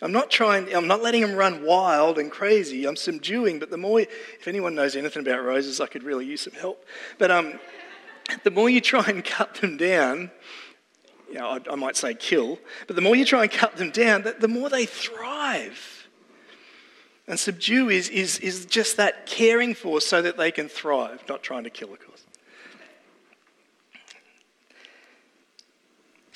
I'm 0.00 0.12
not 0.12 0.30
trying, 0.30 0.72
I'm 0.74 0.86
not 0.86 1.02
letting 1.02 1.20
them 1.20 1.34
run 1.34 1.64
wild 1.64 2.18
and 2.18 2.30
crazy. 2.30 2.86
I'm 2.86 2.96
subduing, 2.96 3.58
but 3.58 3.70
the 3.70 3.76
more, 3.76 4.00
if 4.00 4.46
anyone 4.46 4.74
knows 4.74 4.96
anything 4.96 5.20
about 5.20 5.44
roses, 5.44 5.80
I 5.80 5.86
could 5.86 6.04
really 6.04 6.24
use 6.24 6.42
some 6.42 6.54
help. 6.54 6.86
But 7.18 7.30
um, 7.30 7.58
the 8.44 8.50
more 8.52 8.70
you 8.70 8.80
try 8.80 9.04
and 9.08 9.22
cut 9.22 9.56
them 9.56 9.76
down, 9.76 10.30
you 11.28 11.34
know, 11.34 11.48
I, 11.48 11.58
I 11.70 11.74
might 11.74 11.96
say 11.96 12.14
kill, 12.14 12.58
but 12.86 12.96
the 12.96 13.02
more 13.02 13.16
you 13.16 13.24
try 13.24 13.42
and 13.42 13.50
cut 13.50 13.76
them 13.76 13.90
down, 13.90 14.22
the, 14.22 14.36
the 14.38 14.48
more 14.48 14.70
they 14.70 14.86
thrive. 14.86 16.08
And 17.26 17.38
subdue 17.38 17.90
is, 17.90 18.08
is, 18.08 18.38
is 18.38 18.64
just 18.64 18.96
that 18.96 19.26
caring 19.26 19.74
for 19.74 20.00
so 20.00 20.22
that 20.22 20.36
they 20.36 20.50
can 20.50 20.68
thrive, 20.68 21.22
not 21.28 21.42
trying 21.42 21.64
to 21.64 21.70
kill, 21.70 21.92
of 21.92 21.98
course. 22.00 22.10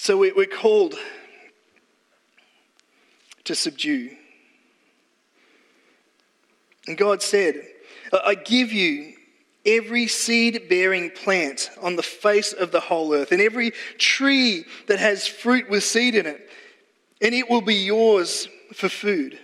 So 0.05 0.19
we, 0.19 0.33
we're 0.33 0.45
called 0.45 0.97
to 3.45 3.55
subdue. 3.55 4.11
And 6.87 6.99
God 6.99 7.23
said, 7.23 7.55
I 8.13 8.35
give 8.35 8.71
you 8.71 9.15
every 9.65 10.07
seed 10.07 10.69
bearing 10.69 11.09
plant 11.09 11.71
on 11.81 11.97
the 11.97 12.03
face 12.03 12.53
of 12.53 12.71
the 12.71 12.81
whole 12.81 13.15
earth, 13.15 13.33
and 13.33 13.41
every 13.41 13.71
tree 13.97 14.67
that 14.89 14.99
has 14.99 15.27
fruit 15.27 15.71
with 15.71 15.83
seed 15.83 16.15
in 16.15 16.27
it, 16.27 16.51
and 17.23 17.35
it 17.35 17.49
will 17.49 17.63
be 17.63 17.77
yours 17.77 18.47
for 18.75 18.91
food. 18.91 19.39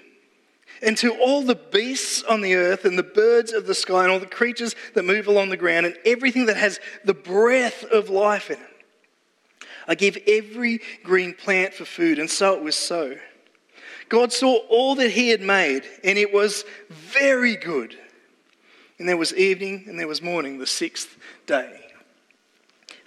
And 0.83 0.95
to 0.99 1.15
all 1.23 1.41
the 1.41 1.55
beasts 1.55 2.23
on 2.25 2.43
the 2.43 2.57
earth, 2.57 2.85
and 2.85 2.99
the 2.99 3.03
birds 3.03 3.55
of 3.55 3.67
the 3.67 3.75
sky, 3.75 4.03
and 4.03 4.13
all 4.13 4.21
the 4.21 4.27
creatures 4.27 4.77
that 4.93 5.07
move 5.07 5.27
along 5.27 5.49
the 5.49 5.57
ground, 5.57 5.87
and 5.87 5.97
everything 6.05 6.45
that 6.45 6.59
has 6.59 6.81
the 7.07 7.15
breath 7.15 7.83
of 7.85 8.11
life 8.11 8.51
in 8.51 8.59
it. 8.59 8.70
I 9.91 9.97
give 9.97 10.17
every 10.29 10.81
green 11.03 11.35
plant 11.35 11.75
for 11.75 11.85
food, 11.85 12.21
and 12.21 12.31
so 12.31 12.55
it 12.55 12.63
was 12.63 12.77
so. 12.77 13.17
God 14.09 14.33
saw 14.33 14.59
all 14.69 14.95
that 14.95 15.11
He 15.11 15.31
had 15.31 15.41
made, 15.41 15.83
and 16.05 16.17
it 16.17 16.33
was 16.33 16.65
very 16.89 17.57
good. 17.57 17.99
And 19.01 19.09
there 19.09 19.17
was 19.17 19.35
evening 19.35 19.87
and 19.89 19.99
there 19.99 20.07
was 20.07 20.23
morning, 20.23 20.59
the 20.59 20.67
sixth 20.67 21.19
day. 21.47 21.80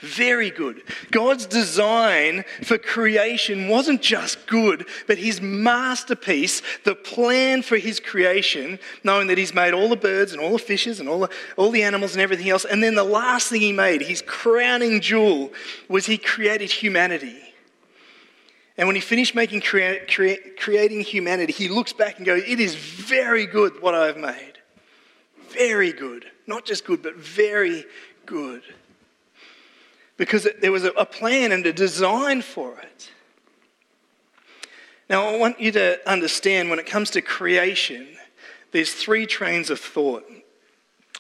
Very 0.04 0.50
good. 0.50 0.84
God's 1.12 1.46
design 1.46 2.44
for 2.62 2.78
creation 2.78 3.70
wasn't 3.70 4.02
just 4.02 4.46
good, 4.48 4.86
but 5.08 5.18
his 5.18 5.40
masterpiece, 5.42 6.62
the 6.84 6.94
plan 6.94 7.62
for 7.62 7.78
his 7.78 8.02
creation, 8.02 8.80
knowing 9.06 9.28
that 9.28 9.38
he's 9.38 9.54
made 9.54 9.74
all 9.74 9.88
the 9.88 9.96
birds 9.96 10.34
and 10.34 10.42
all 10.42 10.52
the 10.52 10.60
fishes 10.60 11.00
and 11.00 11.08
all 11.08 11.20
the, 11.20 11.30
all 11.56 11.72
the 11.72 11.84
animals 11.84 12.12
and 12.12 12.22
everything 12.22 12.50
else. 12.50 12.66
And 12.66 12.84
then 12.84 12.96
the 12.96 13.04
last 13.06 13.48
thing 13.48 13.62
he 13.62 13.72
made, 13.72 14.02
his 14.02 14.22
crowning 14.22 15.00
jewel, 15.00 15.54
was 15.88 16.06
he 16.06 16.18
created 16.18 16.70
humanity. 16.70 17.40
And 18.78 18.86
when 18.86 18.96
he 18.98 19.02
finished 19.02 19.36
making 19.36 19.62
crea- 19.62 20.02
crea- 20.06 20.52
creating 20.58 21.00
humanity, 21.00 21.54
he 21.54 21.70
looks 21.70 21.94
back 21.94 22.18
and 22.18 22.26
goes, 22.26 22.44
It 22.46 22.60
is 22.60 22.76
very 22.76 23.46
good 23.46 23.82
what 23.82 23.96
I've 23.96 24.18
made. 24.18 24.56
Very 25.48 25.94
good. 25.94 26.26
Not 26.46 26.66
just 26.66 26.84
good, 26.84 27.02
but 27.02 27.16
very 27.16 27.86
good. 28.26 28.64
Because 30.18 30.48
there 30.62 30.72
was 30.72 30.84
a 30.84 31.06
plan 31.06 31.52
and 31.52 31.66
a 31.66 31.74
design 31.74 32.42
for 32.42 32.78
it. 32.80 33.12
Now, 35.10 35.28
I 35.28 35.38
want 35.38 35.60
you 35.60 35.72
to 35.74 36.00
understand 36.10 36.70
when 36.70 36.80
it 36.80 36.86
comes 36.86 37.12
to 37.12 37.22
creation, 37.22 38.08
there's 38.72 38.94
three 38.94 39.26
trains 39.26 39.70
of 39.70 39.80
thought. 39.80 40.26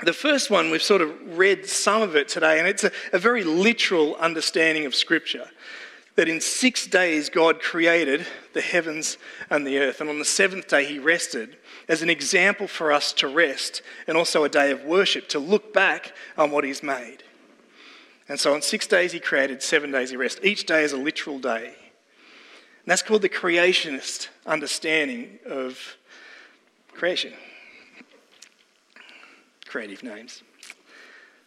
The 0.03 0.13
first 0.13 0.49
one, 0.49 0.71
we've 0.71 0.81
sort 0.81 1.01
of 1.01 1.37
read 1.37 1.65
some 1.67 2.01
of 2.01 2.15
it 2.15 2.27
today, 2.27 2.59
and 2.59 2.67
it's 2.67 2.83
a, 2.83 2.91
a 3.11 3.19
very 3.19 3.43
literal 3.43 4.15
understanding 4.15 4.85
of 4.85 4.95
Scripture 4.95 5.49
that 6.15 6.29
in 6.29 6.41
six 6.41 6.85
days 6.85 7.29
God 7.29 7.59
created 7.59 8.25
the 8.53 8.61
heavens 8.61 9.17
and 9.49 9.65
the 9.65 9.79
earth, 9.79 10.01
and 10.01 10.09
on 10.09 10.19
the 10.19 10.25
seventh 10.25 10.67
day 10.67 10.85
he 10.85 10.99
rested 10.99 11.57
as 11.87 12.01
an 12.01 12.09
example 12.09 12.67
for 12.67 12.91
us 12.91 13.13
to 13.13 13.27
rest 13.27 13.81
and 14.07 14.17
also 14.17 14.43
a 14.43 14.49
day 14.49 14.71
of 14.71 14.83
worship 14.83 15.27
to 15.29 15.39
look 15.39 15.73
back 15.73 16.13
on 16.37 16.51
what 16.51 16.63
he's 16.63 16.83
made. 16.83 17.23
And 18.29 18.39
so 18.39 18.53
on 18.53 18.61
six 18.61 18.87
days 18.87 19.11
he 19.11 19.19
created, 19.19 19.61
seven 19.61 19.91
days 19.91 20.09
he 20.09 20.17
rested. 20.17 20.45
Each 20.45 20.65
day 20.65 20.83
is 20.83 20.93
a 20.93 20.97
literal 20.97 21.39
day. 21.39 21.65
And 21.65 22.91
that's 22.91 23.01
called 23.01 23.21
the 23.21 23.29
creationist 23.29 24.29
understanding 24.45 25.39
of 25.45 25.97
creation. 26.93 27.33
Creative 29.65 30.03
names. 30.03 30.43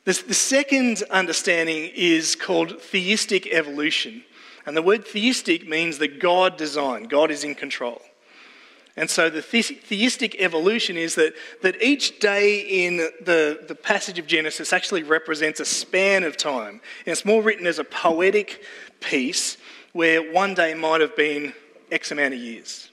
The, 0.05 0.13
the 0.27 0.35
second 0.35 1.03
understanding 1.11 1.91
is 1.95 2.37
called 2.37 2.81
theistic 2.81 3.47
evolution. 3.49 4.25
And 4.65 4.77
the 4.77 4.83
word 4.83 5.07
theistic 5.07 5.69
means 5.69 5.99
that 5.99 6.21
God 6.21 6.57
designed, 6.57 7.11
God 7.11 7.31
is 7.31 7.45
in 7.45 7.55
control. 7.55 8.01
And 8.99 9.11
so 9.11 9.29
the 9.29 9.43
theistic 9.43 10.37
evolution 10.39 10.97
is 10.97 11.17
that, 11.17 11.35
that 11.61 11.83
each 11.83 12.19
day 12.19 12.87
in 12.87 12.97
the, 12.97 13.61
the 13.69 13.75
passage 13.75 14.19
of 14.19 14.27
Genesis 14.27 14.73
actually 14.73 15.03
represents 15.03 15.61
a 15.61 15.67
span 15.67 16.25
of 16.25 16.39
time. 16.39 16.81
And 17.05 17.13
it's 17.13 17.25
more 17.25 17.43
written 17.43 17.67
as 17.67 17.79
a 17.79 17.85
poetic 17.85 18.63
piece 19.01 19.59
where 19.93 20.33
one 20.33 20.55
day 20.55 20.73
might 20.73 21.03
have 21.03 21.15
been 21.15 21.53
X 21.93 22.11
amount 22.11 22.35
of 22.35 22.41
years. 22.41 22.91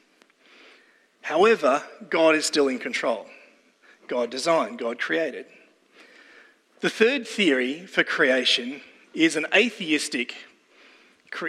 However, 1.21 1.81
God 2.09 2.35
is 2.35 2.45
still 2.45 2.67
in 2.67 2.79
control. 2.79 3.25
God 4.07 4.29
designed, 4.29 4.79
God 4.79 4.99
created. 4.99 5.45
The 6.81 6.89
third 6.89 7.25
theory 7.25 7.85
for 7.85 8.03
creation 8.03 8.81
is 9.13 9.37
an 9.37 9.45
atheistic 9.55 10.35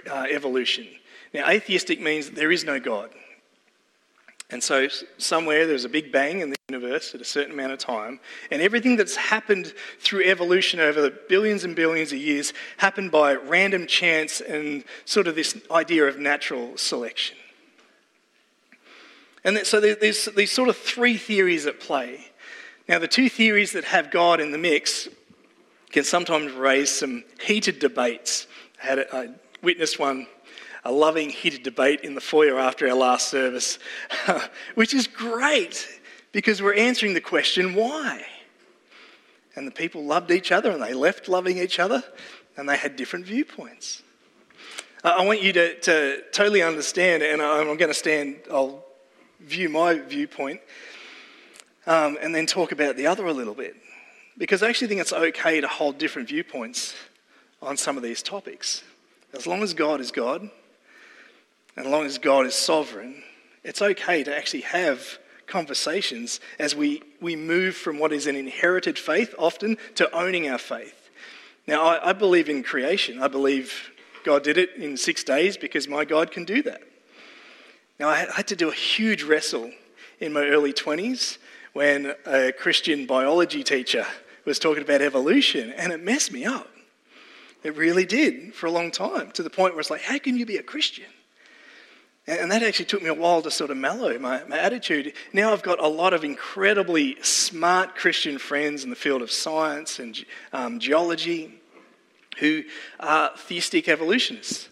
uh, 0.09 0.27
evolution. 0.31 0.87
Now, 1.33 1.49
atheistic 1.49 2.01
means 2.01 2.31
there 2.31 2.53
is 2.53 2.63
no 2.63 2.79
God. 2.79 3.11
And 4.55 4.63
so, 4.63 4.87
somewhere 5.19 5.67
there's 5.67 5.85
a 5.85 5.89
big 5.89 6.13
bang 6.13 6.39
in 6.39 6.51
the 6.51 6.57
universe 6.69 7.13
at 7.13 7.21
a 7.21 7.25
certain 7.25 7.55
amount 7.55 7.73
of 7.73 7.81
time, 7.81 8.21
and 8.53 8.63
everything 8.63 8.95
that's 8.95 9.17
happened 9.17 9.75
through 9.99 10.23
evolution 10.23 10.79
over 10.79 11.03
the 11.03 11.11
billions 11.11 11.65
and 11.65 11.75
billions 11.75 12.13
of 12.13 12.19
years 12.19 12.53
happened 12.77 13.11
by 13.11 13.35
random 13.35 13.89
chance 13.89 14.41
and 14.41 14.85
sort 15.07 15.27
of 15.27 15.35
this 15.35 15.59
idea 15.73 16.05
of 16.05 16.21
natural 16.21 16.77
selection. 16.77 17.37
And 19.43 19.59
so, 19.67 19.81
there's 19.81 20.27
these 20.27 20.53
sort 20.53 20.69
of 20.69 20.77
three 20.77 21.17
theories 21.17 21.67
at 21.67 21.81
play. 21.81 22.31
Now, 22.89 23.01
the 23.01 23.09
two 23.09 23.29
theories 23.29 23.73
that 23.73 23.83
have 23.83 24.13
God 24.13 24.39
in 24.39 24.53
the 24.53 24.59
mix 24.59 25.09
can 25.91 26.05
sometimes 26.05 26.53
raise 26.53 26.91
some 26.91 27.25
heated 27.45 27.81
debates. 27.81 28.47
I, 28.81 28.87
had 28.87 29.07
I 29.13 29.29
witnessed 29.65 29.99
one 29.99 30.29
a 30.85 30.93
loving, 30.93 31.31
heated 31.31 31.63
debate 31.63 32.01
in 32.01 32.15
the 32.15 32.21
foyer 32.21 32.59
after 32.59 32.89
our 32.89 32.95
last 32.95 33.29
service, 33.29 33.79
which 34.75 34.93
is 34.93 35.07
great 35.07 35.89
because 36.33 36.61
we're 36.61 36.75
answering 36.75 37.15
the 37.15 37.21
question 37.21 37.75
why? 37.75 38.25
And 39.57 39.67
the 39.67 39.73
people 39.73 40.05
loved 40.05 40.31
each 40.31 40.53
other 40.53 40.71
and 40.71 40.83
they 40.83 40.93
left 40.93 41.29
loving 41.29 41.59
each 41.59 41.79
other 41.79 42.03
and 42.57 42.69
they 42.69 42.77
had 42.77 42.97
different 42.97 43.25
viewpoints. 43.25 44.03
I 45.03 45.25
want 45.25 45.43
you 45.43 45.53
to, 45.53 45.81
to 45.81 46.23
totally 46.33 46.63
understand, 46.63 47.23
and 47.23 47.43
I'm 47.43 47.77
going 47.77 47.89
to 47.89 47.95
stand, 47.95 48.37
I'll 48.51 48.85
view 49.41 49.69
my 49.69 49.99
viewpoint 49.99 50.61
um, 51.87 52.17
and 52.23 52.35
then 52.35 52.47
talk 52.47 52.73
about 52.73 52.97
the 52.97 53.07
other 53.07 53.27
a 53.27 53.33
little 53.33 53.55
bit. 53.55 53.77
Because 54.37 54.63
I 54.63 54.69
actually 54.69 54.89
think 54.89 55.01
it's 55.03 55.13
okay 55.13 55.61
to 55.61 55.69
hold 55.69 55.99
different 55.99 56.29
viewpoints 56.29 56.95
on 57.61 57.77
some 57.77 57.97
of 57.97 58.03
these 58.03 58.23
topics. 58.23 58.83
As 59.35 59.47
long 59.47 59.63
as 59.63 59.75
God 59.75 60.01
is 60.01 60.11
God 60.11 60.51
and 61.77 61.87
as 61.87 61.93
long 61.93 62.07
as 62.07 62.19
God 62.19 62.47
is 62.47 62.55
sovereign, 62.55 63.23
it's 63.63 63.83
okay 63.83 64.23
to 64.23 64.37
actually 64.37 64.63
have 64.63 65.19
conversations 65.47 66.41
as 66.59 66.75
we, 66.75 67.03
we 67.21 67.37
move 67.37 67.75
from 67.75 67.99
what 67.99 68.13
is 68.13 68.27
an 68.27 68.37
inherited 68.37 68.99
faith 68.99 69.35
often 69.39 69.77
to 69.97 70.11
owning 70.17 70.49
our 70.49 70.59
faith. 70.59 71.11
Now, 71.67 71.85
I, 71.85 72.11
I 72.11 72.13
believe 72.13 72.49
in 72.49 72.63
creation. 72.63 73.23
I 73.23 73.29
believe 73.29 73.91
God 74.25 74.43
did 74.43 74.59
it 74.59 74.75
in 74.77 74.97
six 74.97 75.25
days 75.25 75.57
because 75.57 75.89
my 75.89 76.05
God 76.05 76.31
can 76.31 76.45
do 76.45 76.63
that. 76.63 76.83
Now, 77.99 78.09
I 78.09 78.27
had 78.35 78.49
to 78.49 78.57
do 78.57 78.71
a 78.71 78.75
huge 78.75 79.23
wrestle 79.23 79.71
in 80.21 80.33
my 80.33 80.47
early 80.47 80.73
20s 80.73 81.39
when 81.73 82.15
a 82.27 82.53
Christian 82.53 83.07
biology 83.07 83.63
teacher 83.63 84.07
was 84.45 84.59
talking 84.59 84.83
about 84.83 85.01
evolution, 85.01 85.73
and 85.73 85.93
it 85.93 86.03
messed 86.03 86.33
me 86.33 86.45
up. 86.45 86.69
It 87.63 87.77
really 87.77 88.05
did 88.05 88.55
for 88.55 88.67
a 88.67 88.71
long 88.71 88.91
time, 88.91 89.31
to 89.33 89.43
the 89.43 89.51
point 89.51 89.75
where 89.75 89.81
it's 89.81 89.91
like, 89.91 90.03
how 90.03 90.19
can 90.19 90.37
you 90.37 90.45
be 90.45 90.57
a 90.57 90.63
Christian? 90.63 91.07
And 92.27 92.51
that 92.51 92.63
actually 92.63 92.87
took 92.87 93.03
me 93.03 93.11
a 93.11 93.15
while 93.15 93.43
to 93.43 93.51
sort 93.51 93.71
of 93.71 93.77
mellow 93.77 94.19
my, 94.19 94.43
my 94.45 94.59
attitude. 94.59 95.13
Now 95.35 95.53
I've 95.53 95.63
got 95.63 95.79
a 95.79 95.89
lot 95.89 96.15
of 96.15 96.25
incredibly 96.25 97.23
smart 97.23 97.97
Christian 97.97 98.39
friends 98.39 98.83
in 98.83 98.91
the 98.91 98.97
field 98.97 99.21
of 99.21 99.31
science 99.31 99.99
and 99.99 100.25
um, 100.53 100.79
geology 100.79 101.61
who 102.39 102.63
are 102.99 103.31
theistic 103.37 103.89
evolutionists. 103.89 104.71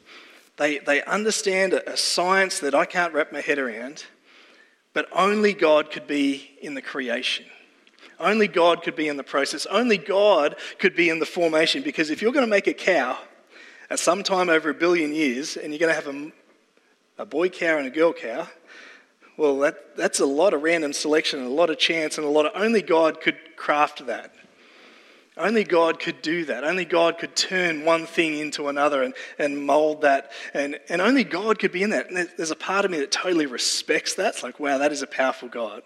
They, 0.57 0.79
they 0.79 1.03
understand 1.03 1.75
a, 1.75 1.93
a 1.93 1.97
science 1.97 2.61
that 2.61 2.75
I 2.75 2.87
can't 2.87 3.13
wrap 3.13 3.33
my 3.33 3.43
head 3.43 3.59
around, 3.59 4.05
but 4.95 5.07
only 5.13 5.53
God 5.53 5.91
could 5.91 6.07
be 6.07 6.57
in 6.63 6.73
the 6.73 6.83
creation. 6.83 7.45
Only 8.19 8.49
God 8.49 8.83
could 8.83 8.97
be 8.97 9.09
in 9.09 9.17
the 9.19 9.25
process. 9.25 9.67
Only 9.67 9.99
God 9.99 10.57
could 10.79 10.95
be 10.95 11.11
in 11.11 11.19
the 11.19 11.27
formation. 11.27 11.83
Because 11.83 12.09
if 12.09 12.23
you're 12.23 12.33
going 12.33 12.47
to 12.47 12.51
make 12.51 12.67
a 12.67 12.73
cow 12.73 13.19
at 13.91 13.99
some 13.99 14.23
time 14.23 14.49
over 14.49 14.71
a 14.71 14.75
billion 14.75 15.13
years 15.13 15.57
and 15.57 15.73
you're 15.73 15.81
going 15.81 15.95
to 15.95 16.01
have 16.01 16.15
a, 16.15 16.33
a 17.23 17.27
boy 17.27 17.49
cow 17.49 17.79
and 17.79 17.87
a 17.87 17.91
girl 17.91 18.13
cow, 18.13 18.49
well, 19.37 19.61
that, 19.61 19.97
that's 19.97 20.19
a 20.19 20.27
lot 20.27 20.53
of 20.53 20.63
random 20.63 20.93
selection 20.93 21.39
and 21.39 21.49
a 21.49 21.53
lot 21.53 21.71
of 21.71 21.79
chance 21.79 22.19
and 22.19 22.27
a 22.27 22.31
lot 22.31 22.47
of 22.47 22.53
only 22.61 22.83
God 22.83 23.21
could 23.21 23.37
craft 23.57 24.05
that. 24.07 24.35
Only 25.37 25.63
God 25.63 26.01
could 26.01 26.21
do 26.21 26.45
that. 26.47 26.65
Only 26.65 26.85
God 26.85 27.19
could 27.19 27.35
turn 27.37 27.85
one 27.85 28.07
thing 28.07 28.39
into 28.39 28.69
another 28.69 29.05
and, 29.05 29.15
and 29.39 29.65
mold 29.65 30.03
that. 30.03 30.33
And, 30.53 30.79
and 30.89 31.01
only 31.01 31.23
God 31.25 31.59
could 31.61 31.73
be 31.73 31.85
in 31.85 31.91
that. 31.91 32.11
And 32.11 32.29
there's 32.37 32.51
a 32.51 32.57
part 32.57 32.85
of 32.85 32.91
me 32.91 32.99
that 32.99 33.13
totally 33.13 33.47
respects 33.47 34.15
that. 34.17 34.35
It's 34.35 34.43
like, 34.43 34.61
wow, 34.61 34.79
that 34.79 34.93
is 34.93 35.01
a 35.01 35.07
powerful 35.07 35.49
God. 35.49 35.83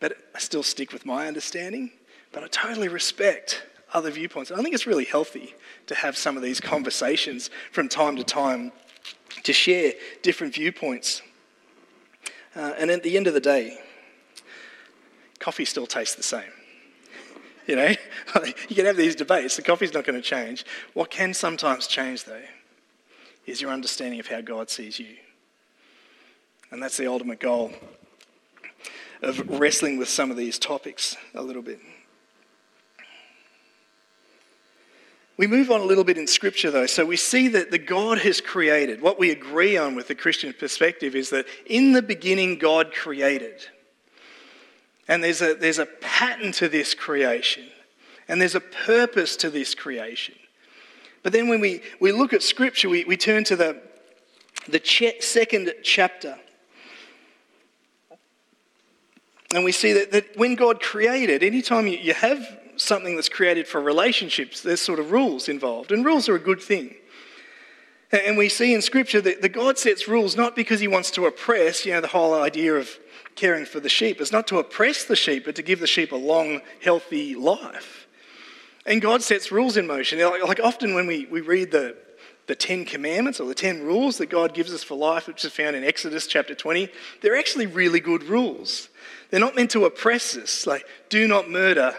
But 0.00 0.16
I 0.34 0.40
still 0.40 0.64
stick 0.64 0.92
with 0.92 1.06
my 1.06 1.28
understanding. 1.28 1.92
But 2.32 2.42
I 2.42 2.48
totally 2.48 2.88
respect 2.88 3.62
other 3.94 4.10
viewpoints. 4.10 4.50
I 4.50 4.60
think 4.60 4.74
it's 4.74 4.86
really 4.86 5.06
healthy 5.06 5.54
to 5.86 5.94
have 5.94 6.16
some 6.16 6.36
of 6.36 6.42
these 6.42 6.60
conversations 6.60 7.48
from 7.72 7.88
time 7.88 8.16
to 8.16 8.24
time 8.24 8.72
to 9.42 9.52
share 9.52 9.92
different 10.22 10.54
viewpoints. 10.54 11.22
Uh, 12.54 12.74
and 12.78 12.90
at 12.90 13.02
the 13.02 13.16
end 13.16 13.26
of 13.26 13.34
the 13.34 13.40
day, 13.40 13.78
coffee 15.38 15.64
still 15.64 15.86
tastes 15.86 16.16
the 16.16 16.22
same. 16.22 16.52
You 17.66 17.76
know, 17.76 17.94
you 18.68 18.74
can 18.74 18.86
have 18.86 18.96
these 18.96 19.14
debates, 19.14 19.56
the 19.56 19.62
coffee's 19.62 19.94
not 19.94 20.04
going 20.04 20.20
to 20.20 20.26
change. 20.26 20.64
What 20.94 21.10
can 21.10 21.32
sometimes 21.34 21.86
change, 21.86 22.24
though, 22.24 22.42
is 23.46 23.60
your 23.60 23.70
understanding 23.70 24.20
of 24.20 24.26
how 24.26 24.40
God 24.40 24.70
sees 24.70 24.98
you. 24.98 25.16
And 26.70 26.82
that's 26.82 26.96
the 26.96 27.06
ultimate 27.06 27.40
goal 27.40 27.72
of 29.22 29.60
wrestling 29.60 29.98
with 29.98 30.08
some 30.08 30.30
of 30.30 30.36
these 30.36 30.58
topics 30.58 31.16
a 31.34 31.42
little 31.42 31.62
bit. 31.62 31.80
We 35.40 35.46
move 35.46 35.70
on 35.70 35.80
a 35.80 35.84
little 35.84 36.04
bit 36.04 36.18
in 36.18 36.26
Scripture, 36.26 36.70
though. 36.70 36.84
So 36.84 37.06
we 37.06 37.16
see 37.16 37.48
that 37.48 37.70
the 37.70 37.78
God 37.78 38.18
has 38.18 38.42
created. 38.42 39.00
What 39.00 39.18
we 39.18 39.30
agree 39.30 39.74
on 39.78 39.94
with 39.94 40.06
the 40.06 40.14
Christian 40.14 40.52
perspective 40.52 41.16
is 41.16 41.30
that 41.30 41.46
in 41.64 41.92
the 41.92 42.02
beginning, 42.02 42.58
God 42.58 42.92
created. 42.92 43.66
And 45.08 45.24
there's 45.24 45.40
a, 45.40 45.54
there's 45.54 45.78
a 45.78 45.86
pattern 45.86 46.52
to 46.52 46.68
this 46.68 46.92
creation, 46.92 47.64
and 48.28 48.38
there's 48.38 48.54
a 48.54 48.60
purpose 48.60 49.34
to 49.36 49.48
this 49.48 49.74
creation. 49.74 50.34
But 51.22 51.32
then 51.32 51.48
when 51.48 51.60
we, 51.60 51.80
we 52.00 52.12
look 52.12 52.34
at 52.34 52.42
Scripture, 52.42 52.90
we, 52.90 53.04
we 53.04 53.16
turn 53.16 53.42
to 53.44 53.56
the, 53.56 53.80
the 54.68 54.78
ch- 54.78 55.22
second 55.22 55.72
chapter. 55.82 56.38
And 59.54 59.64
we 59.64 59.72
see 59.72 59.94
that, 59.94 60.12
that 60.12 60.36
when 60.36 60.54
God 60.54 60.82
created, 60.82 61.42
anytime 61.42 61.86
you, 61.86 61.96
you 61.96 62.12
have 62.12 62.59
something 62.80 63.16
that's 63.16 63.28
created 63.28 63.66
for 63.66 63.80
relationships, 63.80 64.60
there's 64.62 64.80
sort 64.80 64.98
of 64.98 65.12
rules 65.12 65.48
involved. 65.48 65.92
And 65.92 66.04
rules 66.04 66.28
are 66.28 66.36
a 66.36 66.40
good 66.40 66.60
thing. 66.60 66.94
And 68.12 68.36
we 68.36 68.48
see 68.48 68.74
in 68.74 68.82
Scripture 68.82 69.20
that 69.20 69.40
the 69.40 69.48
God 69.48 69.78
sets 69.78 70.08
rules 70.08 70.36
not 70.36 70.56
because 70.56 70.80
he 70.80 70.88
wants 70.88 71.12
to 71.12 71.26
oppress, 71.26 71.86
you 71.86 71.92
know, 71.92 72.00
the 72.00 72.08
whole 72.08 72.34
idea 72.34 72.74
of 72.74 72.90
caring 73.36 73.64
for 73.64 73.78
the 73.78 73.88
sheep 73.88 74.20
is 74.20 74.32
not 74.32 74.48
to 74.48 74.58
oppress 74.58 75.04
the 75.04 75.14
sheep, 75.14 75.44
but 75.44 75.54
to 75.56 75.62
give 75.62 75.78
the 75.78 75.86
sheep 75.86 76.10
a 76.10 76.16
long, 76.16 76.60
healthy 76.82 77.36
life. 77.36 78.08
And 78.84 79.00
God 79.00 79.22
sets 79.22 79.52
rules 79.52 79.76
in 79.76 79.86
motion. 79.86 80.18
Like 80.18 80.58
often 80.58 80.94
when 80.94 81.06
we, 81.06 81.26
we 81.26 81.40
read 81.40 81.70
the, 81.70 81.96
the 82.48 82.56
Ten 82.56 82.84
Commandments 82.84 83.38
or 83.38 83.46
the 83.46 83.54
Ten 83.54 83.82
Rules 83.84 84.18
that 84.18 84.26
God 84.26 84.54
gives 84.54 84.72
us 84.72 84.82
for 84.82 84.96
life, 84.96 85.28
which 85.28 85.44
is 85.44 85.52
found 85.52 85.76
in 85.76 85.84
Exodus 85.84 86.26
chapter 86.26 86.54
20, 86.54 86.88
they're 87.20 87.36
actually 87.36 87.66
really 87.66 88.00
good 88.00 88.24
rules. 88.24 88.88
They're 89.30 89.38
not 89.38 89.54
meant 89.54 89.70
to 89.72 89.84
oppress 89.84 90.36
us, 90.36 90.66
like, 90.66 90.84
do 91.08 91.28
not 91.28 91.48
murder. 91.48 91.94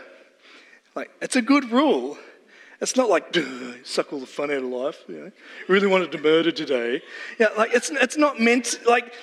Like, 0.95 1.11
it's 1.21 1.35
a 1.35 1.41
good 1.41 1.71
rule. 1.71 2.17
It's 2.81 2.95
not 2.95 3.09
like, 3.09 3.35
suck 3.83 4.11
all 4.11 4.19
the 4.19 4.25
fun 4.25 4.51
out 4.51 4.57
of 4.57 4.63
life. 4.63 5.03
You 5.07 5.15
know? 5.15 5.31
Really 5.67 5.87
wanted 5.87 6.11
to 6.11 6.17
murder 6.17 6.51
today. 6.51 7.01
Yeah, 7.39 7.49
like 7.57 7.73
it's, 7.73 7.89
it's 7.89 8.17
not 8.17 8.39
meant, 8.39 8.79
like, 8.87 9.13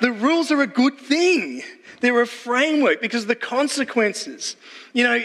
the 0.00 0.12
rules 0.12 0.50
are 0.50 0.62
a 0.62 0.66
good 0.66 0.98
thing. 0.98 1.62
They're 2.00 2.20
a 2.20 2.26
framework 2.26 3.00
because 3.00 3.26
the 3.26 3.34
consequences, 3.34 4.56
you 4.92 5.04
know, 5.04 5.20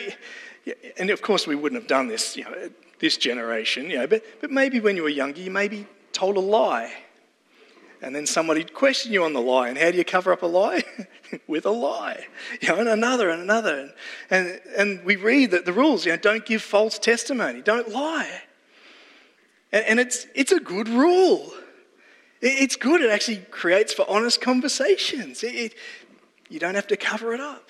and 0.97 1.09
of 1.09 1.21
course 1.21 1.45
we 1.45 1.55
wouldn't 1.55 1.79
have 1.79 1.87
done 1.87 2.07
this, 2.07 2.35
you 2.35 2.43
know, 2.45 2.69
this 2.99 3.17
generation, 3.17 3.89
you 3.89 3.97
know, 3.97 4.07
but, 4.07 4.23
but 4.41 4.49
maybe 4.49 4.79
when 4.79 4.95
you 4.95 5.03
were 5.03 5.09
younger, 5.09 5.41
you 5.41 5.51
maybe 5.51 5.85
told 6.13 6.37
a 6.37 6.39
lie. 6.39 6.91
And 8.03 8.13
then 8.13 8.25
somebody'd 8.25 8.73
question 8.73 9.13
you 9.13 9.23
on 9.23 9.31
the 9.31 9.41
lie. 9.41 9.69
And 9.69 9.77
how 9.77 9.89
do 9.89 9.97
you 9.97 10.03
cover 10.03 10.33
up 10.33 10.43
a 10.43 10.45
lie? 10.45 10.83
With 11.47 11.65
a 11.65 11.71
lie. 11.71 12.27
You 12.61 12.67
know, 12.67 12.75
and 12.75 12.89
another 12.89 13.29
and 13.29 13.41
another. 13.41 13.93
And, 14.29 14.59
and 14.77 15.05
we 15.05 15.15
read 15.15 15.51
that 15.51 15.63
the 15.63 15.71
rules, 15.71 16.05
you 16.05 16.11
know, 16.11 16.17
don't 16.17 16.45
give 16.45 16.61
false 16.61 16.99
testimony, 16.99 17.61
don't 17.61 17.89
lie. 17.89 18.41
And, 19.71 19.85
and 19.85 19.99
it's, 20.01 20.27
it's 20.35 20.51
a 20.51 20.59
good 20.59 20.89
rule. 20.89 21.53
It's 22.41 22.75
good. 22.75 22.99
It 22.99 23.09
actually 23.09 23.37
creates 23.37 23.93
for 23.93 24.05
honest 24.09 24.41
conversations. 24.41 25.41
It, 25.41 25.55
it, 25.55 25.75
you 26.49 26.59
don't 26.59 26.75
have 26.75 26.87
to 26.87 26.97
cover 26.97 27.33
it 27.33 27.39
up. 27.39 27.69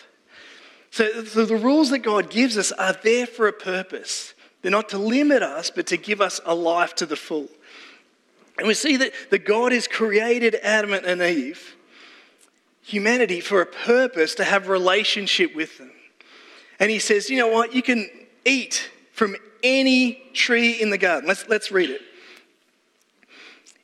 So, 0.89 1.23
so 1.25 1.45
the 1.45 1.57
rules 1.57 1.91
that 1.91 1.99
God 1.99 2.31
gives 2.31 2.57
us 2.57 2.71
are 2.71 2.93
there 3.03 3.27
for 3.27 3.47
a 3.47 3.53
purpose. 3.53 4.33
They're 4.63 4.71
not 4.71 4.89
to 4.89 4.97
limit 4.97 5.43
us, 5.43 5.69
but 5.69 5.85
to 5.87 5.97
give 5.97 6.21
us 6.21 6.41
a 6.43 6.55
life 6.55 6.95
to 6.95 7.05
the 7.05 7.15
full. 7.15 7.49
And 8.57 8.67
we 8.67 8.73
see 8.73 8.97
that, 8.97 9.13
that 9.31 9.45
God 9.45 9.71
has 9.71 9.87
created 9.87 10.55
Adam 10.61 10.93
and 10.93 11.21
Eve, 11.21 11.75
humanity, 12.81 13.39
for 13.39 13.61
a 13.61 13.65
purpose 13.65 14.35
to 14.35 14.43
have 14.43 14.67
relationship 14.67 15.55
with 15.55 15.77
them. 15.77 15.91
And 16.79 16.91
he 16.91 16.99
says, 16.99 17.29
you 17.29 17.37
know 17.37 17.47
what? 17.47 17.73
You 17.73 17.81
can 17.81 18.09
eat 18.45 18.89
from 19.11 19.35
any 19.63 20.21
tree 20.33 20.81
in 20.81 20.89
the 20.89 20.97
garden. 20.97 21.27
Let's, 21.27 21.47
let's 21.47 21.71
read 21.71 21.89
it. 21.89 22.01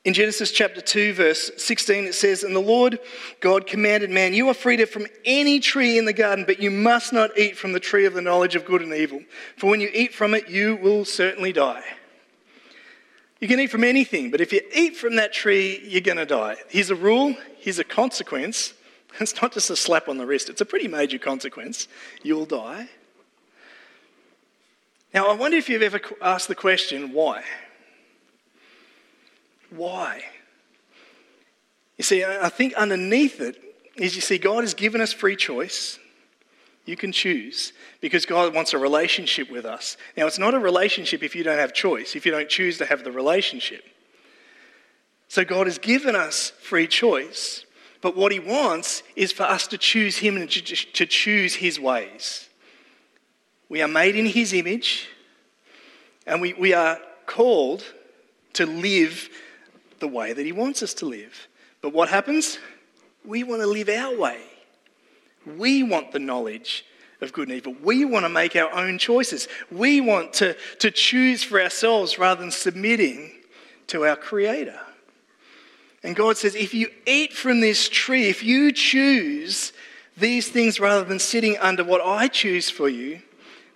In 0.05 0.13
Genesis 0.13 0.51
chapter 0.51 0.79
2, 0.79 1.13
verse 1.13 1.51
16, 1.57 2.05
it 2.05 2.15
says, 2.15 2.43
And 2.43 2.55
the 2.55 2.61
Lord 2.61 2.99
God 3.41 3.67
commanded 3.67 4.09
man, 4.09 4.33
You 4.33 4.47
are 4.47 4.53
free 4.53 4.77
to 4.77 4.85
from 4.85 5.07
any 5.25 5.59
tree 5.59 5.97
in 5.97 6.05
the 6.05 6.13
garden, 6.13 6.45
but 6.45 6.61
you 6.61 6.71
must 6.71 7.11
not 7.11 7.37
eat 7.37 7.57
from 7.57 7.73
the 7.73 7.79
tree 7.79 8.05
of 8.05 8.13
the 8.13 8.21
knowledge 8.21 8.55
of 8.55 8.65
good 8.65 8.81
and 8.81 8.93
evil. 8.93 9.21
For 9.57 9.69
when 9.69 9.81
you 9.81 9.89
eat 9.93 10.13
from 10.13 10.33
it, 10.33 10.49
you 10.49 10.77
will 10.77 11.03
certainly 11.03 11.51
die. 11.51 11.83
You 13.39 13.47
can 13.47 13.59
eat 13.59 13.71
from 13.71 13.83
anything, 13.83 14.31
but 14.31 14.41
if 14.41 14.51
you 14.51 14.61
eat 14.73 14.97
from 14.97 15.15
that 15.15 15.31
tree, 15.31 15.81
you're 15.85 16.01
going 16.01 16.17
to 16.17 16.25
die. 16.25 16.57
Here's 16.69 16.89
a 16.89 16.95
rule, 16.95 17.35
here's 17.57 17.79
a 17.79 17.83
consequence. 17.83 18.73
It's 19.19 19.41
not 19.41 19.51
just 19.51 19.71
a 19.71 19.75
slap 19.75 20.07
on 20.07 20.17
the 20.17 20.25
wrist, 20.25 20.49
it's 20.49 20.61
a 20.61 20.65
pretty 20.65 20.87
major 20.87 21.17
consequence. 21.17 21.87
You'll 22.21 22.45
die. 22.45 22.87
Now, 25.13 25.27
I 25.27 25.33
wonder 25.33 25.57
if 25.57 25.67
you've 25.67 25.81
ever 25.81 25.99
asked 26.21 26.47
the 26.47 26.55
question, 26.55 27.11
why? 27.11 27.43
Why? 29.71 30.23
You 31.97 32.03
see, 32.03 32.23
I 32.23 32.49
think 32.49 32.75
underneath 32.75 33.41
it 33.41 33.61
is 33.95 34.15
you 34.15 34.21
see, 34.21 34.37
God 34.37 34.63
has 34.63 34.75
given 34.75 35.01
us 35.01 35.11
free 35.11 35.35
choice. 35.35 35.97
You 36.89 36.97
can 36.97 37.11
choose 37.11 37.71
because 38.01 38.25
God 38.25 38.55
wants 38.55 38.73
a 38.73 38.79
relationship 38.79 39.51
with 39.51 39.63
us. 39.63 39.95
Now, 40.17 40.25
it's 40.25 40.39
not 40.39 40.55
a 40.55 40.59
relationship 40.59 41.21
if 41.21 41.35
you 41.35 41.43
don't 41.43 41.59
have 41.59 41.71
choice, 41.71 42.15
if 42.15 42.25
you 42.25 42.31
don't 42.31 42.49
choose 42.49 42.79
to 42.79 42.85
have 42.85 43.03
the 43.03 43.11
relationship. 43.11 43.83
So, 45.27 45.45
God 45.45 45.67
has 45.67 45.77
given 45.77 46.15
us 46.15 46.49
free 46.59 46.87
choice, 46.87 47.63
but 48.01 48.17
what 48.17 48.31
He 48.31 48.39
wants 48.39 49.03
is 49.15 49.31
for 49.31 49.43
us 49.43 49.67
to 49.67 49.77
choose 49.77 50.17
Him 50.17 50.35
and 50.35 50.49
to 50.49 51.05
choose 51.05 51.53
His 51.53 51.79
ways. 51.79 52.49
We 53.69 53.83
are 53.83 53.87
made 53.87 54.15
in 54.15 54.25
His 54.25 54.51
image, 54.51 55.09
and 56.25 56.41
we, 56.41 56.53
we 56.53 56.73
are 56.73 56.97
called 57.27 57.83
to 58.53 58.65
live 58.65 59.29
the 59.99 60.07
way 60.07 60.33
that 60.33 60.43
He 60.43 60.53
wants 60.53 60.81
us 60.81 60.95
to 60.95 61.05
live. 61.05 61.47
But 61.83 61.93
what 61.93 62.09
happens? 62.09 62.57
We 63.23 63.43
want 63.43 63.61
to 63.61 63.67
live 63.67 63.89
our 63.89 64.17
way. 64.17 64.48
We 65.45 65.83
want 65.83 66.11
the 66.11 66.19
knowledge 66.19 66.85
of 67.21 67.33
good 67.33 67.49
and 67.49 67.57
evil. 67.57 67.75
We 67.81 68.05
want 68.05 68.25
to 68.25 68.29
make 68.29 68.55
our 68.55 68.71
own 68.71 68.97
choices. 68.97 69.47
We 69.71 70.01
want 70.01 70.33
to, 70.33 70.55
to 70.79 70.91
choose 70.91 71.43
for 71.43 71.61
ourselves 71.61 72.17
rather 72.17 72.41
than 72.41 72.51
submitting 72.51 73.31
to 73.87 74.05
our 74.05 74.15
Creator. 74.15 74.79
And 76.03 76.15
God 76.15 76.37
says, 76.37 76.55
if 76.55 76.73
you 76.73 76.89
eat 77.05 77.33
from 77.33 77.59
this 77.59 77.89
tree, 77.89 78.29
if 78.29 78.41
you 78.43 78.71
choose 78.71 79.73
these 80.15 80.49
things 80.49 80.79
rather 80.79 81.03
than 81.03 81.19
sitting 81.19 81.57
under 81.57 81.83
what 81.83 82.01
I 82.01 82.27
choose 82.27 82.69
for 82.69 82.87
you, 82.87 83.21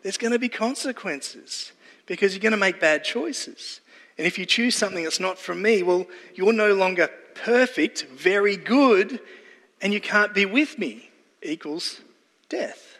there's 0.04 0.17
going 0.17 0.34
to 0.34 0.39
be 0.39 0.49
consequences 0.49 1.71
because 2.06 2.34
you're 2.34 2.41
going 2.41 2.52
to 2.52 2.58
make 2.58 2.80
bad 2.80 3.04
choices. 3.04 3.82
And 4.17 4.28
if 4.28 4.38
you 4.38 4.45
choose 4.45 4.76
something 4.76 5.04
that's 5.04 5.19
not 5.19 5.38
from 5.38 5.62
me, 5.62 5.84
well, 5.84 6.06
you're 6.36 6.54
no 6.54 6.73
longer 6.73 7.10
perfect, 7.36 8.04
very 8.04 8.56
good, 8.56 9.19
and 9.82 9.93
you 9.93 9.99
can't 9.99 10.34
be 10.34 10.45
with 10.45 10.78
me, 10.78 11.10
equals 11.44 12.02
death. 12.50 12.98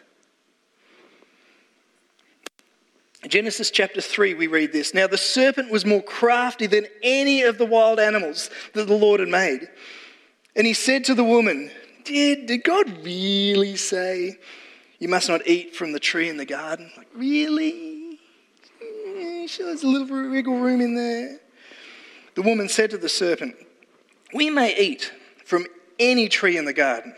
Genesis 3.28 3.70
chapter 3.70 4.00
3, 4.00 4.34
we 4.34 4.46
read 4.46 4.72
this. 4.72 4.92
Now 4.92 5.06
the 5.06 5.16
serpent 5.16 5.70
was 5.70 5.86
more 5.86 6.02
crafty 6.02 6.66
than 6.66 6.86
any 7.02 7.42
of 7.42 7.56
the 7.56 7.64
wild 7.64 7.98
animals 7.98 8.50
that 8.74 8.86
the 8.86 8.96
Lord 8.96 9.20
had 9.20 9.28
made. 9.28 9.68
And 10.54 10.66
he 10.66 10.74
said 10.74 11.04
to 11.04 11.14
the 11.14 11.24
woman, 11.24 11.70
Did, 12.04 12.46
did 12.46 12.64
God 12.64 13.04
really 13.04 13.76
say 13.76 14.38
you 14.98 15.08
must 15.08 15.28
not 15.28 15.46
eat 15.46 15.74
from 15.74 15.92
the 15.92 16.00
tree 16.00 16.28
in 16.28 16.36
the 16.36 16.44
garden? 16.44 16.90
Like, 16.96 17.08
really? 17.14 18.18
Yeah, 19.16 19.46
sure, 19.46 19.66
there's 19.66 19.82
a 19.82 19.88
little 19.88 20.30
wiggle 20.30 20.58
room 20.58 20.80
in 20.80 20.94
there. 20.94 21.40
The 22.34 22.42
woman 22.42 22.68
said 22.68 22.90
to 22.90 22.98
the 22.98 23.08
serpent, 23.08 23.56
We 24.34 24.50
may 24.50 24.76
eat 24.76 25.12
from 25.44 25.66
any 25.98 26.28
tree 26.28 26.56
in 26.56 26.64
the 26.64 26.72
garden. 26.72 27.14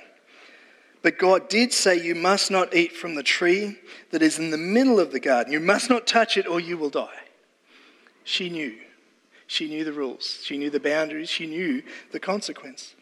But 1.06 1.18
God 1.18 1.48
did 1.48 1.72
say, 1.72 1.94
You 1.94 2.16
must 2.16 2.50
not 2.50 2.74
eat 2.74 2.90
from 2.90 3.14
the 3.14 3.22
tree 3.22 3.78
that 4.10 4.22
is 4.22 4.40
in 4.40 4.50
the 4.50 4.58
middle 4.58 4.98
of 4.98 5.12
the 5.12 5.20
garden. 5.20 5.52
You 5.52 5.60
must 5.60 5.88
not 5.88 6.04
touch 6.04 6.36
it 6.36 6.48
or 6.48 6.58
you 6.58 6.76
will 6.76 6.90
die. 6.90 7.28
She 8.24 8.50
knew. 8.50 8.74
She 9.46 9.68
knew 9.68 9.84
the 9.84 9.92
rules. 9.92 10.40
She 10.42 10.58
knew 10.58 10.68
the 10.68 10.80
boundaries. 10.80 11.30
She 11.30 11.46
knew 11.46 11.84
the 12.10 12.18
consequence. 12.18 12.96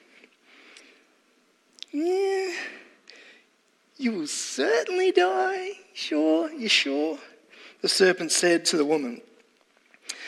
Yeah, 1.92 2.52
you 3.96 4.12
will 4.12 4.26
certainly 4.26 5.10
die. 5.10 5.70
Sure, 5.94 6.52
you 6.52 6.68
sure? 6.68 7.18
The 7.80 7.88
serpent 7.88 8.32
said 8.32 8.66
to 8.66 8.76
the 8.76 8.84
woman, 8.84 9.22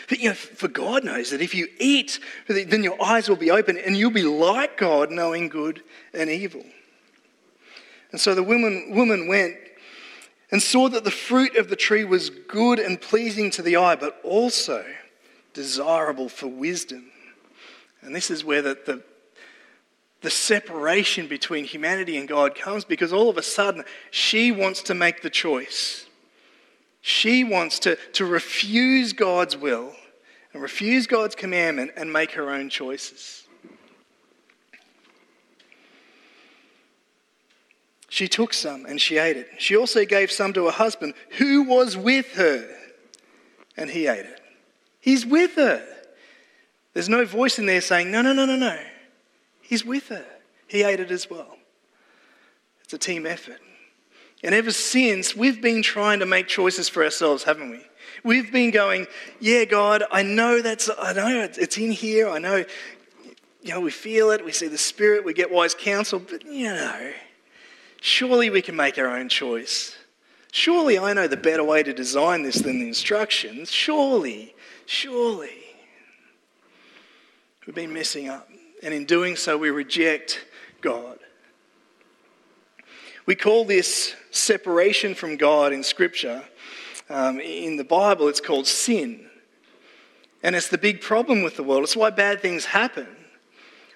but 0.08 0.20
you 0.20 0.30
know, 0.30 0.34
for 0.34 0.68
God 0.68 1.04
knows 1.04 1.30
that 1.30 1.42
if 1.42 1.54
you 1.54 1.68
eat, 1.78 2.20
then 2.48 2.82
your 2.82 2.96
eyes 3.04 3.28
will 3.28 3.36
be 3.36 3.50
open 3.50 3.76
and 3.76 3.94
you'll 3.94 4.10
be 4.10 4.22
like 4.22 4.78
God, 4.78 5.10
knowing 5.10 5.50
good 5.50 5.82
and 6.14 6.30
evil. 6.30 6.64
And 8.16 8.20
so 8.22 8.34
the 8.34 8.42
woman, 8.42 8.92
woman 8.92 9.28
went 9.28 9.56
and 10.50 10.62
saw 10.62 10.88
that 10.88 11.04
the 11.04 11.10
fruit 11.10 11.54
of 11.56 11.68
the 11.68 11.76
tree 11.76 12.02
was 12.02 12.30
good 12.30 12.78
and 12.78 12.98
pleasing 12.98 13.50
to 13.50 13.62
the 13.62 13.76
eye, 13.76 13.94
but 13.94 14.18
also 14.24 14.86
desirable 15.52 16.30
for 16.30 16.46
wisdom. 16.46 17.10
And 18.00 18.16
this 18.16 18.30
is 18.30 18.42
where 18.42 18.62
the, 18.62 18.78
the, 18.86 19.02
the 20.22 20.30
separation 20.30 21.28
between 21.28 21.66
humanity 21.66 22.16
and 22.16 22.26
God 22.26 22.54
comes 22.54 22.86
because 22.86 23.12
all 23.12 23.28
of 23.28 23.36
a 23.36 23.42
sudden 23.42 23.84
she 24.10 24.50
wants 24.50 24.80
to 24.84 24.94
make 24.94 25.20
the 25.20 25.28
choice. 25.28 26.06
She 27.02 27.44
wants 27.44 27.80
to, 27.80 27.96
to 28.14 28.24
refuse 28.24 29.12
God's 29.12 29.58
will 29.58 29.92
and 30.54 30.62
refuse 30.62 31.06
God's 31.06 31.34
commandment 31.34 31.90
and 31.98 32.10
make 32.10 32.30
her 32.30 32.48
own 32.48 32.70
choices. 32.70 33.45
She 38.16 38.28
took 38.28 38.54
some 38.54 38.86
and 38.86 38.98
she 38.98 39.18
ate 39.18 39.36
it. 39.36 39.46
She 39.58 39.76
also 39.76 40.06
gave 40.06 40.32
some 40.32 40.54
to 40.54 40.64
her 40.64 40.70
husband 40.70 41.12
who 41.32 41.64
was 41.64 41.98
with 41.98 42.32
her, 42.36 42.66
and 43.76 43.90
he 43.90 44.06
ate 44.06 44.24
it. 44.24 44.40
He's 45.00 45.26
with 45.26 45.56
her. 45.56 45.86
There's 46.94 47.10
no 47.10 47.26
voice 47.26 47.58
in 47.58 47.66
there 47.66 47.82
saying, 47.82 48.10
no, 48.10 48.22
no, 48.22 48.32
no, 48.32 48.46
no, 48.46 48.56
no. 48.56 48.78
He's 49.60 49.84
with 49.84 50.08
her. 50.08 50.24
He 50.66 50.82
ate 50.82 50.98
it 50.98 51.10
as 51.10 51.28
well. 51.28 51.58
It's 52.82 52.94
a 52.94 52.98
team 52.98 53.26
effort. 53.26 53.60
And 54.42 54.54
ever 54.54 54.70
since, 54.70 55.36
we've 55.36 55.60
been 55.60 55.82
trying 55.82 56.20
to 56.20 56.26
make 56.26 56.48
choices 56.48 56.88
for 56.88 57.04
ourselves, 57.04 57.44
haven't 57.44 57.68
we? 57.68 57.82
We've 58.24 58.50
been 58.50 58.70
going, 58.70 59.08
yeah, 59.40 59.66
God, 59.66 60.04
I 60.10 60.22
know 60.22 60.62
that's, 60.62 60.88
I 60.98 61.12
know 61.12 61.42
it's 61.42 61.76
in 61.76 61.92
here. 61.92 62.30
I 62.30 62.38
know, 62.38 62.64
you 63.60 63.74
know, 63.74 63.80
we 63.80 63.90
feel 63.90 64.30
it. 64.30 64.42
We 64.42 64.52
see 64.52 64.68
the 64.68 64.78
Spirit. 64.78 65.22
We 65.22 65.34
get 65.34 65.50
wise 65.50 65.74
counsel. 65.74 66.18
But, 66.18 66.46
you 66.46 66.72
know, 66.72 67.12
Surely 68.06 68.50
we 68.50 68.62
can 68.62 68.76
make 68.76 68.98
our 68.98 69.18
own 69.18 69.28
choice. 69.28 69.96
Surely 70.52 70.96
I 70.96 71.12
know 71.12 71.26
the 71.26 71.36
better 71.36 71.64
way 71.64 71.82
to 71.82 71.92
design 71.92 72.44
this 72.44 72.54
than 72.54 72.78
the 72.78 72.86
instructions. 72.86 73.68
Surely, 73.72 74.54
surely. 74.86 75.50
We've 77.66 77.74
been 77.74 77.92
messing 77.92 78.28
up. 78.28 78.48
And 78.80 78.94
in 78.94 79.06
doing 79.06 79.34
so, 79.34 79.58
we 79.58 79.70
reject 79.70 80.46
God. 80.80 81.18
We 83.26 83.34
call 83.34 83.64
this 83.64 84.14
separation 84.30 85.16
from 85.16 85.36
God 85.36 85.72
in 85.72 85.82
Scripture. 85.82 86.44
Um, 87.10 87.40
in 87.40 87.74
the 87.74 87.82
Bible, 87.82 88.28
it's 88.28 88.40
called 88.40 88.68
sin. 88.68 89.28
And 90.44 90.54
it's 90.54 90.68
the 90.68 90.78
big 90.78 91.00
problem 91.00 91.42
with 91.42 91.56
the 91.56 91.64
world. 91.64 91.82
It's 91.82 91.96
why 91.96 92.10
bad 92.10 92.40
things 92.40 92.66
happen. 92.66 93.08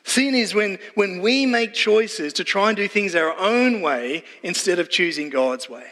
Sin 0.05 0.35
is 0.35 0.55
when, 0.55 0.79
when 0.95 1.21
we 1.21 1.47
make 1.47 1.75
choices 1.75 2.33
to 2.35 2.45
try 2.45 2.69
and 2.69 2.77
do 2.77 2.89
things 2.89 3.15
our 3.15 3.37
own 3.39 3.81
way 3.81 4.25
instead 4.43 4.79
of 4.79 4.89
choosing 4.89 5.31
God's 5.31 5.69
way. 5.69 5.87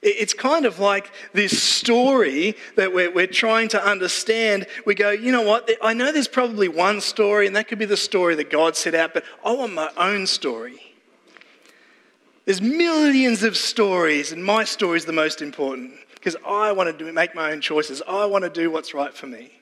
It's 0.00 0.32
kind 0.32 0.64
of 0.64 0.78
like 0.78 1.10
this 1.32 1.60
story 1.60 2.54
that 2.76 2.94
we're, 2.94 3.12
we're 3.12 3.26
trying 3.26 3.68
to 3.70 3.84
understand. 3.84 4.66
We 4.86 4.94
go, 4.94 5.10
you 5.10 5.32
know 5.32 5.42
what? 5.42 5.68
I 5.82 5.92
know 5.92 6.12
there's 6.12 6.28
probably 6.28 6.68
one 6.68 7.00
story, 7.00 7.48
and 7.48 7.56
that 7.56 7.66
could 7.66 7.80
be 7.80 7.84
the 7.84 7.96
story 7.96 8.36
that 8.36 8.48
God 8.48 8.76
set 8.76 8.94
out, 8.94 9.12
but 9.12 9.24
I 9.44 9.52
want 9.52 9.74
my 9.74 9.90
own 9.96 10.28
story. 10.28 10.80
There's 12.44 12.62
millions 12.62 13.42
of 13.42 13.56
stories, 13.56 14.30
and 14.30 14.44
my 14.44 14.62
story 14.62 14.98
is 14.98 15.04
the 15.04 15.12
most 15.12 15.42
important 15.42 15.94
because 16.14 16.36
I 16.46 16.70
want 16.70 16.96
to 16.96 17.04
do, 17.04 17.12
make 17.12 17.34
my 17.34 17.50
own 17.50 17.60
choices. 17.60 18.00
I 18.08 18.26
want 18.26 18.44
to 18.44 18.50
do 18.50 18.70
what's 18.70 18.94
right 18.94 19.12
for 19.12 19.26
me 19.26 19.57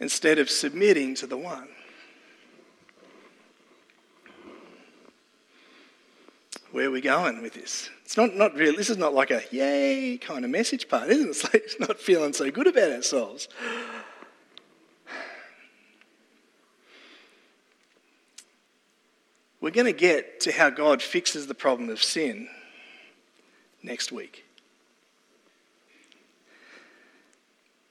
instead 0.00 0.38
of 0.38 0.50
submitting 0.50 1.14
to 1.16 1.26
the 1.26 1.36
one. 1.36 1.68
Where 6.72 6.86
are 6.86 6.90
we 6.90 7.00
going 7.00 7.42
with 7.42 7.54
this? 7.54 7.90
It's 8.04 8.16
not, 8.16 8.34
not 8.34 8.54
really, 8.54 8.76
this 8.76 8.90
is 8.90 8.96
not 8.96 9.12
like 9.12 9.30
a 9.30 9.42
yay 9.50 10.18
kind 10.18 10.44
of 10.44 10.50
message 10.50 10.88
part, 10.88 11.08
isn't 11.10 11.26
it? 11.26 11.30
It's 11.30 11.44
like 11.44 11.54
it's 11.54 11.80
not 11.80 11.98
feeling 11.98 12.32
so 12.32 12.50
good 12.50 12.66
about 12.66 12.90
ourselves. 12.90 13.48
We're 19.60 19.70
going 19.70 19.86
to 19.86 19.92
get 19.92 20.40
to 20.40 20.52
how 20.52 20.70
God 20.70 21.02
fixes 21.02 21.46
the 21.46 21.54
problem 21.54 21.90
of 21.90 22.02
sin 22.02 22.48
next 23.82 24.10
week. 24.10 24.44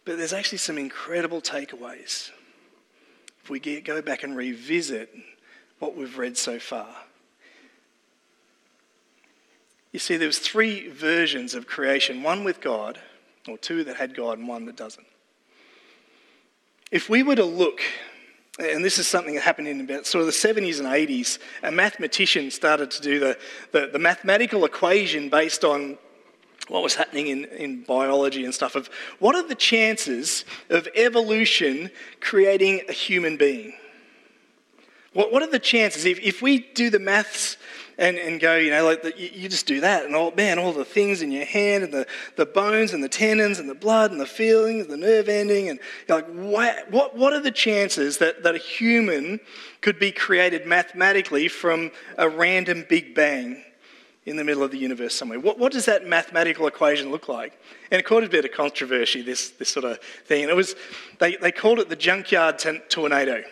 But 0.09 0.17
there's 0.17 0.33
actually 0.33 0.57
some 0.57 0.79
incredible 0.79 1.39
takeaways 1.39 2.31
if 3.43 3.49
we 3.51 3.59
get, 3.59 3.85
go 3.85 4.01
back 4.01 4.23
and 4.23 4.35
revisit 4.35 5.13
what 5.77 5.95
we've 5.95 6.17
read 6.17 6.35
so 6.35 6.57
far. 6.57 6.87
You 9.91 9.99
see, 9.99 10.17
there 10.17 10.25
was 10.25 10.39
three 10.39 10.87
versions 10.89 11.53
of 11.53 11.67
creation, 11.67 12.23
one 12.23 12.43
with 12.43 12.59
God, 12.59 12.99
or 13.47 13.59
two 13.59 13.83
that 13.83 13.97
had 13.97 14.15
God 14.15 14.39
and 14.39 14.47
one 14.47 14.65
that 14.65 14.75
doesn't. 14.75 15.05
If 16.89 17.07
we 17.07 17.21
were 17.21 17.35
to 17.35 17.45
look, 17.45 17.79
and 18.57 18.83
this 18.83 18.97
is 18.97 19.05
something 19.05 19.35
that 19.35 19.43
happened 19.43 19.67
in 19.67 19.79
about 19.79 20.07
sort 20.07 20.21
of 20.21 20.25
the 20.25 20.31
70s 20.31 20.79
and 20.79 20.87
80s, 20.87 21.37
a 21.61 21.71
mathematician 21.71 22.49
started 22.49 22.89
to 22.89 23.01
do 23.03 23.19
the, 23.19 23.37
the, 23.73 23.91
the 23.93 23.99
mathematical 23.99 24.65
equation 24.65 25.29
based 25.29 25.63
on 25.63 25.99
what 26.69 26.83
was 26.83 26.95
happening 26.95 27.27
in, 27.27 27.45
in 27.45 27.83
biology 27.83 28.45
and 28.45 28.53
stuff 28.53 28.75
of 28.75 28.89
what 29.19 29.35
are 29.35 29.47
the 29.47 29.55
chances 29.55 30.45
of 30.69 30.87
evolution 30.95 31.91
creating 32.21 32.81
a 32.87 32.93
human 32.93 33.37
being? 33.37 33.73
What, 35.13 35.31
what 35.33 35.41
are 35.41 35.49
the 35.49 35.59
chances 35.59 36.05
if, 36.05 36.19
if 36.19 36.41
we 36.41 36.59
do 36.59 36.89
the 36.89 36.99
maths 36.99 37.57
and, 37.97 38.17
and 38.17 38.39
go, 38.39 38.55
you 38.55 38.71
know, 38.71 38.85
like 38.85 39.01
the, 39.01 39.13
you, 39.17 39.29
you, 39.33 39.49
just 39.49 39.65
do 39.65 39.81
that, 39.81 40.05
and 40.05 40.15
all, 40.15 40.31
man, 40.31 40.57
all 40.57 40.71
the 40.71 40.85
things 40.85 41.21
in 41.21 41.31
your 41.31 41.45
hand, 41.45 41.83
and 41.83 41.93
the, 41.93 42.07
the 42.37 42.45
bones, 42.45 42.93
and 42.93 43.03
the 43.03 43.09
tendons, 43.09 43.59
and 43.59 43.69
the 43.69 43.75
blood, 43.75 44.11
and 44.11 44.21
the 44.21 44.25
feelings, 44.25 44.83
and 44.83 44.93
the 44.93 45.05
nerve 45.05 45.27
ending, 45.27 45.67
and 45.67 45.79
like, 46.07 46.25
what, 46.29 46.89
what, 46.91 47.17
what 47.17 47.33
are 47.33 47.41
the 47.41 47.51
chances 47.51 48.19
that, 48.19 48.43
that 48.43 48.55
a 48.55 48.59
human 48.59 49.41
could 49.81 49.99
be 49.99 50.13
created 50.13 50.65
mathematically 50.65 51.49
from 51.49 51.91
a 52.17 52.29
random 52.29 52.85
Big 52.87 53.13
Bang? 53.13 53.61
In 54.25 54.35
the 54.35 54.43
middle 54.43 54.63
of 54.63 54.71
the 54.71 54.77
universe 54.77 55.15
somewhere. 55.15 55.39
What, 55.39 55.57
what 55.57 55.71
does 55.71 55.85
that 55.85 56.05
mathematical 56.05 56.67
equation 56.67 57.11
look 57.11 57.27
like? 57.27 57.59
And 57.91 57.99
it 57.99 58.03
caused 58.03 58.25
a 58.25 58.29
bit 58.29 58.45
of 58.45 58.51
controversy, 58.51 59.21
this, 59.21 59.49
this 59.51 59.69
sort 59.69 59.85
of 59.85 59.99
thing. 60.25 60.43
And 60.43 60.51
it 60.51 60.55
was, 60.55 60.75
they, 61.19 61.35
they 61.37 61.51
called 61.51 61.79
it 61.79 61.89
the 61.89 61.95
junkyard 61.95 62.63
tornado. 62.89 63.43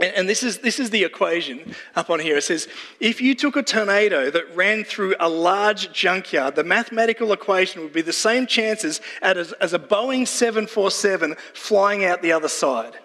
And, 0.00 0.14
and 0.14 0.28
this, 0.28 0.42
is, 0.42 0.58
this 0.58 0.80
is 0.80 0.90
the 0.90 1.04
equation 1.04 1.74
up 1.94 2.10
on 2.10 2.20
here. 2.20 2.36
It 2.36 2.44
says 2.44 2.68
if 3.00 3.20
you 3.20 3.34
took 3.34 3.56
a 3.56 3.62
tornado 3.62 4.30
that 4.30 4.54
ran 4.56 4.84
through 4.84 5.16
a 5.20 5.28
large 5.28 5.92
junkyard, 5.92 6.56
the 6.56 6.64
mathematical 6.64 7.32
equation 7.32 7.82
would 7.82 7.92
be 7.92 8.02
the 8.02 8.12
same 8.12 8.46
chances 8.46 9.00
as, 9.22 9.52
as 9.54 9.72
a 9.72 9.78
Boeing 9.78 10.26
747 10.26 11.36
flying 11.52 12.04
out 12.04 12.22
the 12.22 12.32
other 12.32 12.48
side. 12.48 12.98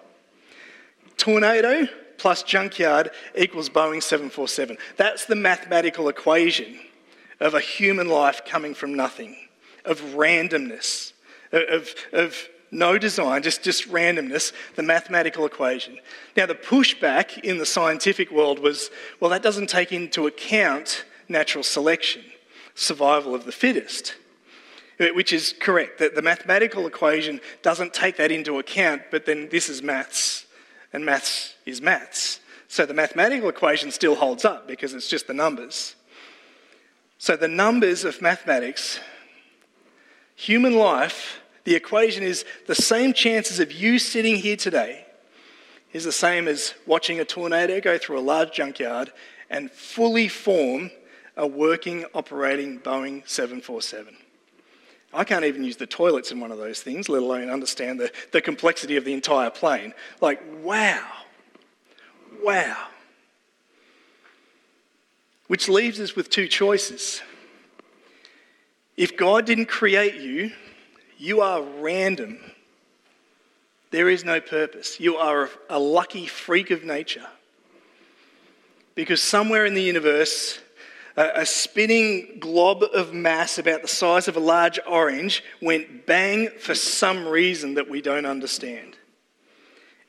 Tornado, 1.16 1.86
plus 2.20 2.42
junkyard 2.42 3.10
equals 3.34 3.70
Boeing 3.70 4.02
747. 4.02 4.76
That's 4.98 5.24
the 5.24 5.34
mathematical 5.34 6.08
equation 6.08 6.78
of 7.40 7.54
a 7.54 7.60
human 7.60 8.08
life 8.08 8.42
coming 8.44 8.74
from 8.74 8.94
nothing, 8.94 9.36
of 9.86 10.00
randomness, 10.14 11.14
of, 11.50 11.94
of 12.12 12.36
no 12.70 12.98
design, 12.98 13.42
just, 13.42 13.62
just 13.62 13.90
randomness, 13.90 14.52
the 14.76 14.82
mathematical 14.82 15.46
equation. 15.46 15.98
Now, 16.36 16.44
the 16.44 16.54
pushback 16.54 17.38
in 17.38 17.56
the 17.56 17.66
scientific 17.66 18.30
world 18.30 18.58
was 18.58 18.90
well, 19.18 19.30
that 19.30 19.42
doesn't 19.42 19.70
take 19.70 19.90
into 19.90 20.26
account 20.26 21.06
natural 21.26 21.64
selection, 21.64 22.22
survival 22.74 23.34
of 23.34 23.46
the 23.46 23.52
fittest, 23.52 24.14
which 24.98 25.32
is 25.32 25.54
correct. 25.58 25.98
That 26.00 26.14
the 26.14 26.22
mathematical 26.22 26.86
equation 26.86 27.40
doesn't 27.62 27.94
take 27.94 28.18
that 28.18 28.30
into 28.30 28.58
account, 28.58 29.04
but 29.10 29.24
then 29.24 29.48
this 29.48 29.70
is 29.70 29.82
maths, 29.82 30.44
and 30.92 31.04
maths 31.04 31.54
is 31.66 31.80
maths. 31.80 32.40
So 32.68 32.86
the 32.86 32.94
mathematical 32.94 33.48
equation 33.48 33.90
still 33.90 34.14
holds 34.14 34.44
up 34.44 34.68
because 34.68 34.94
it's 34.94 35.08
just 35.08 35.26
the 35.26 35.34
numbers. 35.34 35.96
So 37.18 37.36
the 37.36 37.48
numbers 37.48 38.04
of 38.04 38.22
mathematics, 38.22 39.00
human 40.36 40.74
life, 40.74 41.40
the 41.64 41.74
equation 41.74 42.22
is 42.22 42.44
the 42.66 42.74
same 42.74 43.12
chances 43.12 43.60
of 43.60 43.72
you 43.72 43.98
sitting 43.98 44.36
here 44.36 44.56
today 44.56 45.04
is 45.92 46.04
the 46.04 46.12
same 46.12 46.46
as 46.46 46.74
watching 46.86 47.20
a 47.20 47.24
tornado 47.24 47.80
go 47.80 47.98
through 47.98 48.18
a 48.18 48.20
large 48.20 48.52
junkyard 48.52 49.12
and 49.50 49.70
fully 49.70 50.28
form 50.28 50.90
a 51.36 51.46
working, 51.46 52.04
operating 52.14 52.78
Boeing 52.78 53.28
747. 53.28 54.16
I 55.12 55.24
can't 55.24 55.44
even 55.44 55.64
use 55.64 55.76
the 55.76 55.86
toilets 55.86 56.30
in 56.30 56.38
one 56.38 56.52
of 56.52 56.58
those 56.58 56.80
things, 56.80 57.08
let 57.08 57.22
alone 57.22 57.50
understand 57.50 57.98
the, 57.98 58.12
the 58.32 58.40
complexity 58.40 58.96
of 58.96 59.04
the 59.04 59.12
entire 59.12 59.50
plane. 59.50 59.92
Like, 60.20 60.40
wow. 60.62 61.04
Wow. 62.42 62.86
Which 65.48 65.68
leaves 65.68 65.98
us 65.98 66.14
with 66.14 66.30
two 66.30 66.46
choices. 66.46 67.22
If 68.96 69.16
God 69.16 69.46
didn't 69.46 69.66
create 69.66 70.14
you, 70.16 70.52
you 71.18 71.40
are 71.40 71.62
random. 71.62 72.38
There 73.90 74.08
is 74.08 74.24
no 74.24 74.40
purpose. 74.40 75.00
You 75.00 75.16
are 75.16 75.50
a 75.68 75.78
lucky 75.78 76.26
freak 76.26 76.70
of 76.70 76.84
nature. 76.84 77.26
Because 78.94 79.20
somewhere 79.22 79.66
in 79.66 79.74
the 79.74 79.82
universe, 79.82 80.60
a, 81.20 81.46
spinning 81.46 82.38
glob 82.40 82.82
of 82.82 83.12
mass 83.12 83.58
about 83.58 83.82
the 83.82 83.88
size 83.88 84.28
of 84.28 84.36
a 84.36 84.40
large 84.40 84.78
orange 84.86 85.42
went 85.60 86.06
bang 86.06 86.48
for 86.58 86.74
some 86.74 87.26
reason 87.26 87.74
that 87.74 87.88
we 87.88 88.00
don't 88.00 88.26
understand. 88.26 88.96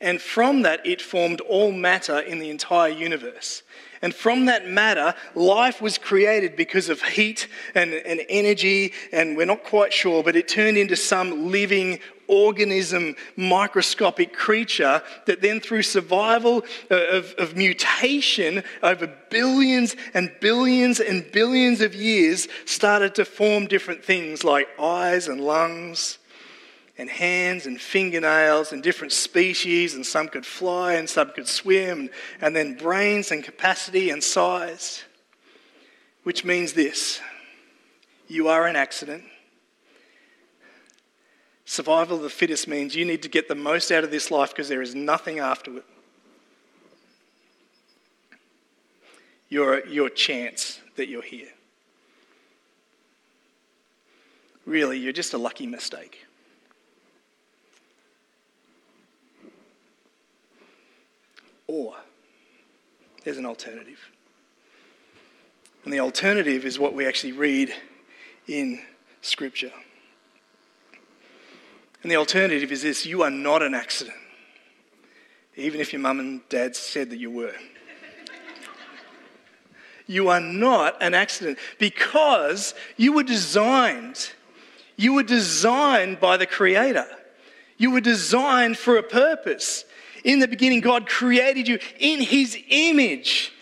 And 0.00 0.20
from 0.20 0.62
that, 0.62 0.84
it 0.84 1.00
formed 1.00 1.40
all 1.42 1.70
matter 1.70 2.18
in 2.18 2.40
the 2.40 2.50
entire 2.50 2.90
universe. 2.90 3.62
And 4.02 4.12
from 4.12 4.46
that 4.46 4.68
matter, 4.68 5.14
life 5.36 5.80
was 5.80 5.96
created 5.96 6.56
because 6.56 6.88
of 6.88 7.00
heat 7.02 7.46
and, 7.76 7.94
and 7.94 8.20
energy, 8.28 8.94
and 9.12 9.36
we're 9.36 9.46
not 9.46 9.62
quite 9.62 9.92
sure, 9.92 10.24
but 10.24 10.34
it 10.34 10.48
turned 10.48 10.76
into 10.76 10.96
some 10.96 11.52
living 11.52 12.00
organism, 12.28 13.14
microscopic 13.36 14.32
creature 14.32 15.02
that 15.26 15.42
then, 15.42 15.60
through 15.60 15.82
survival 15.82 16.64
uh, 16.90 16.96
of, 17.10 17.34
of, 17.38 17.56
mutation 17.56 18.62
over 18.82 19.06
billions 19.30 19.96
and 20.14 20.32
billions 20.40 21.00
and 21.00 21.30
billions 21.32 21.80
of 21.80 21.94
years, 21.94 22.48
started 22.64 23.14
to 23.14 23.24
form 23.24 23.66
different 23.66 24.04
things 24.04 24.44
like 24.44 24.68
eyes 24.80 25.28
and 25.28 25.40
lungs 25.40 26.18
and 26.98 27.08
hands 27.08 27.66
and 27.66 27.80
fingernails 27.80 28.72
and 28.72 28.82
different 28.82 29.12
species, 29.12 29.94
and 29.94 30.04
some 30.04 30.28
could 30.28 30.46
fly 30.46 30.94
and 30.94 31.08
some 31.08 31.30
could 31.30 31.48
swim, 31.48 32.10
and 32.40 32.54
then 32.54 32.74
brains 32.74 33.30
and 33.30 33.42
capacity 33.42 34.10
and 34.10 34.22
size. 34.22 35.04
Which 36.22 36.44
means 36.44 36.74
this 36.74 37.20
you 38.28 38.48
are 38.48 38.66
an 38.66 38.76
accident. 38.76 39.24
Survival 41.72 42.18
of 42.18 42.22
the 42.22 42.28
fittest 42.28 42.68
means 42.68 42.94
you 42.94 43.06
need 43.06 43.22
to 43.22 43.30
get 43.30 43.48
the 43.48 43.54
most 43.54 43.90
out 43.90 44.04
of 44.04 44.10
this 44.10 44.30
life 44.30 44.50
because 44.50 44.68
there 44.68 44.82
is 44.82 44.94
nothing 44.94 45.38
after 45.38 45.78
it. 45.78 45.84
Your, 49.48 49.82
your 49.86 50.10
chance 50.10 50.80
that 50.96 51.08
you're 51.08 51.22
here. 51.22 51.48
Really, 54.66 54.98
you're 54.98 55.14
just 55.14 55.32
a 55.32 55.38
lucky 55.38 55.66
mistake. 55.66 56.26
Or 61.66 61.94
there's 63.24 63.38
an 63.38 63.46
alternative. 63.46 64.10
And 65.84 65.92
the 65.94 66.00
alternative 66.00 66.66
is 66.66 66.78
what 66.78 66.92
we 66.92 67.06
actually 67.06 67.32
read 67.32 67.72
in 68.46 68.82
Scripture. 69.22 69.72
And 72.02 72.10
the 72.10 72.16
alternative 72.16 72.72
is 72.72 72.82
this 72.82 73.06
you 73.06 73.22
are 73.22 73.30
not 73.30 73.62
an 73.62 73.74
accident, 73.74 74.16
even 75.56 75.80
if 75.80 75.92
your 75.92 76.00
mum 76.00 76.20
and 76.20 76.40
dad 76.48 76.74
said 76.74 77.10
that 77.10 77.18
you 77.18 77.30
were. 77.30 77.54
you 80.06 80.28
are 80.28 80.40
not 80.40 81.00
an 81.02 81.14
accident 81.14 81.58
because 81.78 82.74
you 82.96 83.12
were 83.12 83.22
designed. 83.22 84.32
You 84.96 85.14
were 85.14 85.22
designed 85.22 86.20
by 86.20 86.36
the 86.36 86.46
Creator. 86.46 87.06
You 87.78 87.90
were 87.90 88.00
designed 88.00 88.78
for 88.78 88.96
a 88.96 89.02
purpose. 89.02 89.84
In 90.24 90.38
the 90.38 90.48
beginning, 90.48 90.80
God 90.80 91.08
created 91.08 91.66
you 91.66 91.78
in 91.98 92.20
His 92.20 92.56
image. 92.68 93.52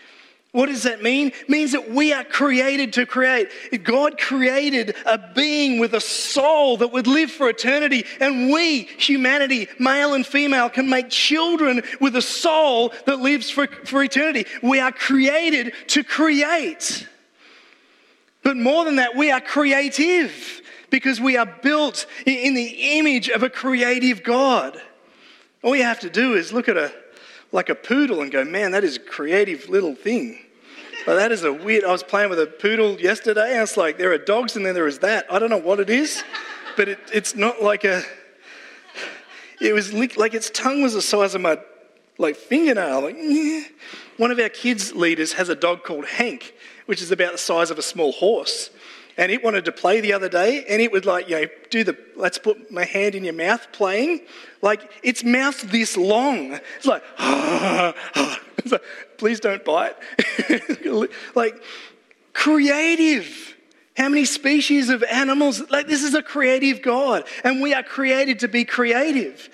What 0.51 0.65
does 0.65 0.83
that 0.83 1.01
mean? 1.01 1.27
It 1.27 1.49
means 1.49 1.71
that 1.71 1.91
we 1.91 2.11
are 2.11 2.25
created 2.25 2.91
to 2.93 3.05
create. 3.05 3.49
God 3.83 4.19
created 4.19 4.95
a 5.05 5.17
being 5.33 5.79
with 5.79 5.93
a 5.93 6.01
soul 6.01 6.75
that 6.77 6.91
would 6.91 7.07
live 7.07 7.31
for 7.31 7.47
eternity, 7.47 8.05
and 8.19 8.51
we, 8.51 8.83
humanity, 8.83 9.69
male 9.79 10.13
and 10.13 10.27
female, 10.27 10.69
can 10.69 10.89
make 10.89 11.09
children 11.09 11.81
with 12.01 12.17
a 12.17 12.21
soul 12.21 12.93
that 13.05 13.19
lives 13.19 13.49
for, 13.49 13.67
for 13.85 14.03
eternity. 14.03 14.45
We 14.61 14.81
are 14.81 14.91
created 14.91 15.73
to 15.87 16.03
create. 16.03 17.07
But 18.43 18.57
more 18.57 18.83
than 18.83 18.97
that, 18.97 19.15
we 19.15 19.31
are 19.31 19.39
creative 19.39 20.61
because 20.89 21.21
we 21.21 21.37
are 21.37 21.45
built 21.45 22.05
in 22.25 22.55
the 22.55 22.97
image 22.97 23.29
of 23.29 23.43
a 23.43 23.49
creative 23.49 24.21
God. 24.21 24.81
All 25.63 25.77
you 25.77 25.83
have 25.83 26.01
to 26.01 26.09
do 26.09 26.33
is 26.33 26.51
look 26.51 26.67
at 26.67 26.75
a 26.75 26.91
like 27.51 27.69
a 27.69 27.75
poodle 27.75 28.21
and 28.21 28.31
go, 28.31 28.43
man, 28.43 28.71
that 28.71 28.83
is 28.83 28.97
a 28.97 28.99
creative 28.99 29.69
little 29.69 29.95
thing. 29.95 30.39
But 31.05 31.15
that 31.15 31.31
is 31.31 31.43
a 31.43 31.51
weird. 31.51 31.83
I 31.83 31.91
was 31.91 32.03
playing 32.03 32.29
with 32.29 32.39
a 32.39 32.47
poodle 32.47 32.99
yesterday, 32.99 33.53
and 33.53 33.63
it's 33.63 33.75
like 33.75 33.97
there 33.97 34.11
are 34.11 34.17
dogs 34.17 34.55
and 34.55 34.65
then 34.65 34.75
there 34.75 34.87
is 34.87 34.99
that. 34.99 35.25
I 35.31 35.39
don't 35.39 35.49
know 35.49 35.57
what 35.57 35.79
it 35.79 35.89
is, 35.89 36.23
but 36.77 36.87
it, 36.89 36.99
it's 37.13 37.35
not 37.35 37.61
like 37.61 37.83
a. 37.83 38.03
It 39.59 39.73
was 39.73 39.93
like 39.93 40.33
its 40.33 40.49
tongue 40.51 40.81
was 40.81 40.93
the 40.93 41.01
size 41.01 41.33
of 41.35 41.41
my 41.41 41.59
like 42.17 42.35
fingernail. 42.35 43.01
Like, 43.01 43.15
yeah. 43.19 43.63
One 44.17 44.29
of 44.29 44.39
our 44.39 44.49
kids' 44.49 44.93
leaders 44.93 45.33
has 45.33 45.49
a 45.49 45.55
dog 45.55 45.83
called 45.83 46.05
Hank, 46.05 46.53
which 46.85 47.01
is 47.01 47.11
about 47.11 47.31
the 47.31 47.37
size 47.39 47.71
of 47.71 47.79
a 47.79 47.81
small 47.81 48.11
horse 48.11 48.69
and 49.17 49.31
it 49.31 49.43
wanted 49.43 49.65
to 49.65 49.71
play 49.71 50.01
the 50.01 50.13
other 50.13 50.29
day, 50.29 50.65
and 50.67 50.81
it 50.81 50.91
would 50.91 51.05
like, 51.05 51.29
you 51.29 51.41
know, 51.41 51.47
do 51.69 51.83
the 51.83 51.97
let's 52.15 52.37
put 52.37 52.71
my 52.71 52.85
hand 52.85 53.15
in 53.15 53.23
your 53.23 53.33
mouth 53.33 53.67
playing. 53.71 54.21
Like 54.61 54.89
its 55.03 55.23
mouth 55.23 55.61
this 55.71 55.97
long. 55.97 56.59
It's 56.77 56.85
like, 56.85 57.03
it's 57.19 58.71
like 58.71 58.83
please 59.17 59.39
don't 59.39 59.63
bite. 59.63 59.95
like 61.35 61.61
creative. 62.33 63.55
How 63.97 64.07
many 64.07 64.25
species 64.25 64.89
of 64.89 65.03
animals? 65.03 65.69
Like 65.69 65.87
this 65.87 66.03
is 66.03 66.13
a 66.13 66.23
creative 66.23 66.81
God, 66.81 67.25
and 67.43 67.61
we 67.61 67.73
are 67.73 67.83
created 67.83 68.39
to 68.39 68.47
be 68.47 68.65
creative. 68.65 69.49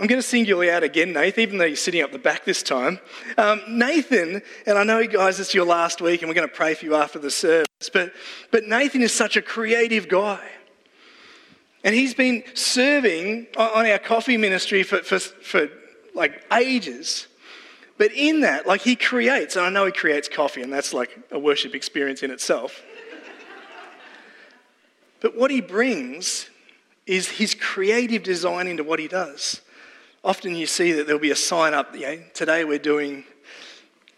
I'm 0.00 0.06
going 0.06 0.18
to 0.18 0.26
single 0.26 0.64
you 0.64 0.70
out 0.70 0.82
again, 0.82 1.12
Nathan, 1.12 1.42
even 1.42 1.58
though 1.58 1.66
you're 1.66 1.76
sitting 1.76 2.00
up 2.00 2.10
the 2.10 2.18
back 2.18 2.46
this 2.46 2.62
time. 2.62 3.00
Um, 3.36 3.60
Nathan, 3.68 4.40
and 4.64 4.78
I 4.78 4.82
know, 4.82 5.06
guys, 5.06 5.38
it's 5.38 5.52
your 5.52 5.66
last 5.66 6.00
week, 6.00 6.22
and 6.22 6.30
we're 6.30 6.34
going 6.34 6.48
to 6.48 6.54
pray 6.54 6.72
for 6.72 6.86
you 6.86 6.94
after 6.94 7.18
the 7.18 7.30
service, 7.30 7.68
but, 7.92 8.14
but 8.50 8.64
Nathan 8.64 9.02
is 9.02 9.12
such 9.12 9.36
a 9.36 9.42
creative 9.42 10.08
guy. 10.08 10.40
And 11.84 11.94
he's 11.94 12.14
been 12.14 12.44
serving 12.54 13.48
on 13.58 13.84
our 13.84 13.98
coffee 13.98 14.38
ministry 14.38 14.84
for, 14.84 15.02
for, 15.02 15.18
for 15.18 15.68
like 16.14 16.46
ages. 16.50 17.26
But 17.98 18.10
in 18.12 18.40
that, 18.40 18.66
like 18.66 18.80
he 18.80 18.96
creates, 18.96 19.54
and 19.54 19.66
I 19.66 19.68
know 19.68 19.84
he 19.84 19.92
creates 19.92 20.30
coffee, 20.30 20.62
and 20.62 20.72
that's 20.72 20.94
like 20.94 21.14
a 21.30 21.38
worship 21.38 21.74
experience 21.74 22.22
in 22.22 22.30
itself. 22.30 22.82
but 25.20 25.36
what 25.36 25.50
he 25.50 25.60
brings 25.60 26.48
is 27.06 27.28
his 27.28 27.54
creative 27.54 28.22
design 28.22 28.66
into 28.66 28.82
what 28.82 28.98
he 28.98 29.06
does 29.06 29.60
often 30.22 30.54
you 30.54 30.66
see 30.66 30.92
that 30.92 31.06
there'll 31.06 31.20
be 31.20 31.30
a 31.30 31.36
sign 31.36 31.74
up, 31.74 31.94
you 31.94 32.02
know, 32.02 32.18
today 32.34 32.64
we're 32.64 32.78
doing 32.78 33.24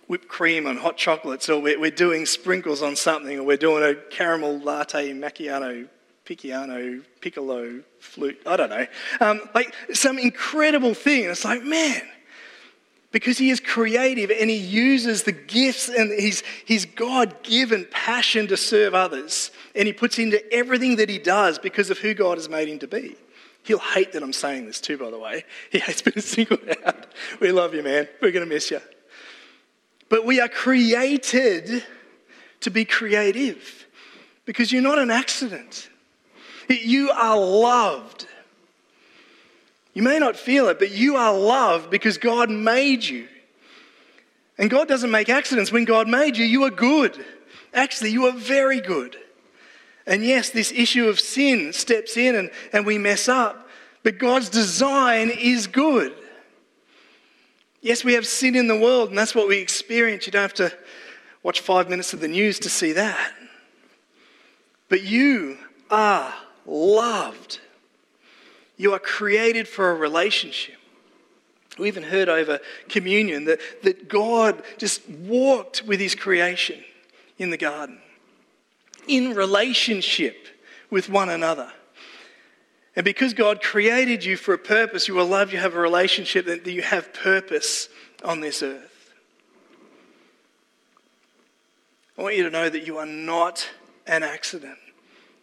whipped 0.08 0.28
cream 0.28 0.66
on 0.66 0.76
hot 0.76 0.96
chocolates, 0.96 1.48
or 1.48 1.60
we're, 1.60 1.78
we're 1.78 1.90
doing 1.90 2.26
sprinkles 2.26 2.82
on 2.82 2.96
something, 2.96 3.38
or 3.38 3.44
we're 3.44 3.56
doing 3.56 3.82
a 3.82 3.94
caramel 4.10 4.58
latte 4.58 5.12
macchiato, 5.12 5.88
picciano, 6.26 7.02
piccolo, 7.20 7.82
flute, 8.00 8.40
I 8.46 8.56
don't 8.56 8.70
know. 8.70 8.86
Um, 9.20 9.40
like 9.54 9.74
some 9.92 10.18
incredible 10.18 10.94
thing. 10.94 11.24
It's 11.24 11.44
like, 11.44 11.62
man, 11.62 12.02
because 13.12 13.38
he 13.38 13.50
is 13.50 13.60
creative 13.60 14.30
and 14.30 14.50
he 14.50 14.56
uses 14.56 15.22
the 15.22 15.32
gifts 15.32 15.88
and 15.88 16.10
his, 16.10 16.42
his 16.64 16.84
God 16.84 17.42
given 17.42 17.86
passion 17.90 18.48
to 18.48 18.56
serve 18.56 18.94
others. 18.94 19.50
And 19.74 19.86
he 19.86 19.92
puts 19.92 20.18
into 20.18 20.42
everything 20.52 20.96
that 20.96 21.08
he 21.08 21.18
does 21.18 21.58
because 21.58 21.90
of 21.90 21.98
who 21.98 22.14
God 22.14 22.38
has 22.38 22.48
made 22.48 22.68
him 22.68 22.78
to 22.80 22.88
be. 22.88 23.16
He'll 23.64 23.78
hate 23.78 24.12
that 24.12 24.22
I'm 24.22 24.32
saying 24.32 24.66
this 24.66 24.80
too, 24.80 24.98
by 24.98 25.10
the 25.10 25.18
way. 25.18 25.44
He 25.70 25.78
hates 25.78 26.02
being 26.02 26.20
singled 26.20 26.68
out. 26.84 27.06
We 27.40 27.52
love 27.52 27.74
you, 27.74 27.82
man. 27.82 28.08
We're 28.20 28.32
going 28.32 28.46
to 28.46 28.52
miss 28.52 28.70
you. 28.70 28.80
But 30.08 30.26
we 30.26 30.40
are 30.40 30.48
created 30.48 31.84
to 32.60 32.70
be 32.70 32.84
creative 32.84 33.86
because 34.44 34.72
you're 34.72 34.82
not 34.82 34.98
an 34.98 35.10
accident. 35.10 35.88
You 36.68 37.10
are 37.10 37.38
loved. 37.38 38.26
You 39.94 40.02
may 40.02 40.18
not 40.18 40.36
feel 40.36 40.68
it, 40.68 40.78
but 40.78 40.90
you 40.90 41.16
are 41.16 41.36
loved 41.36 41.90
because 41.90 42.18
God 42.18 42.50
made 42.50 43.04
you. 43.04 43.28
And 44.58 44.70
God 44.70 44.88
doesn't 44.88 45.10
make 45.10 45.28
accidents. 45.28 45.72
When 45.72 45.84
God 45.84 46.08
made 46.08 46.36
you, 46.36 46.44
you 46.44 46.64
are 46.64 46.70
good. 46.70 47.24
Actually, 47.74 48.10
you 48.10 48.26
are 48.26 48.32
very 48.32 48.80
good. 48.80 49.16
And 50.06 50.24
yes, 50.24 50.50
this 50.50 50.72
issue 50.72 51.08
of 51.08 51.20
sin 51.20 51.72
steps 51.72 52.16
in 52.16 52.34
and, 52.34 52.50
and 52.72 52.84
we 52.84 52.98
mess 52.98 53.28
up, 53.28 53.68
but 54.02 54.18
God's 54.18 54.48
design 54.48 55.30
is 55.30 55.66
good. 55.66 56.14
Yes, 57.80 58.04
we 58.04 58.14
have 58.14 58.26
sin 58.26 58.54
in 58.54 58.68
the 58.68 58.78
world, 58.78 59.08
and 59.08 59.18
that's 59.18 59.34
what 59.34 59.48
we 59.48 59.58
experience. 59.58 60.26
You 60.26 60.32
don't 60.32 60.42
have 60.42 60.54
to 60.54 60.72
watch 61.42 61.60
five 61.60 61.88
minutes 61.88 62.12
of 62.12 62.20
the 62.20 62.28
news 62.28 62.58
to 62.60 62.68
see 62.68 62.92
that. 62.92 63.32
But 64.88 65.02
you 65.02 65.58
are 65.90 66.32
loved. 66.66 67.60
You 68.76 68.92
are 68.92 68.98
created 68.98 69.66
for 69.66 69.90
a 69.90 69.94
relationship. 69.94 70.76
We 71.78 71.88
even 71.88 72.02
heard 72.02 72.28
over 72.28 72.60
communion 72.88 73.46
that, 73.46 73.58
that 73.82 74.08
God 74.08 74.62
just 74.78 75.08
walked 75.08 75.84
with 75.84 76.00
his 76.00 76.14
creation 76.14 76.84
in 77.38 77.50
the 77.50 77.56
garden, 77.56 77.98
in 79.06 79.34
relationship 79.34 80.46
with 80.90 81.08
one 81.08 81.28
another. 81.28 81.72
And 82.94 83.04
because 83.04 83.32
God 83.32 83.62
created 83.62 84.24
you 84.24 84.36
for 84.36 84.52
a 84.52 84.58
purpose, 84.58 85.08
you 85.08 85.18
are 85.18 85.24
loved, 85.24 85.52
you 85.52 85.58
have 85.58 85.74
a 85.74 85.80
relationship, 85.80 86.46
that 86.46 86.66
you 86.66 86.82
have 86.82 87.14
purpose 87.14 87.88
on 88.22 88.40
this 88.40 88.62
earth. 88.62 89.14
I 92.18 92.22
want 92.22 92.36
you 92.36 92.44
to 92.44 92.50
know 92.50 92.68
that 92.68 92.86
you 92.86 92.98
are 92.98 93.06
not 93.06 93.66
an 94.06 94.22
accident. 94.22 94.78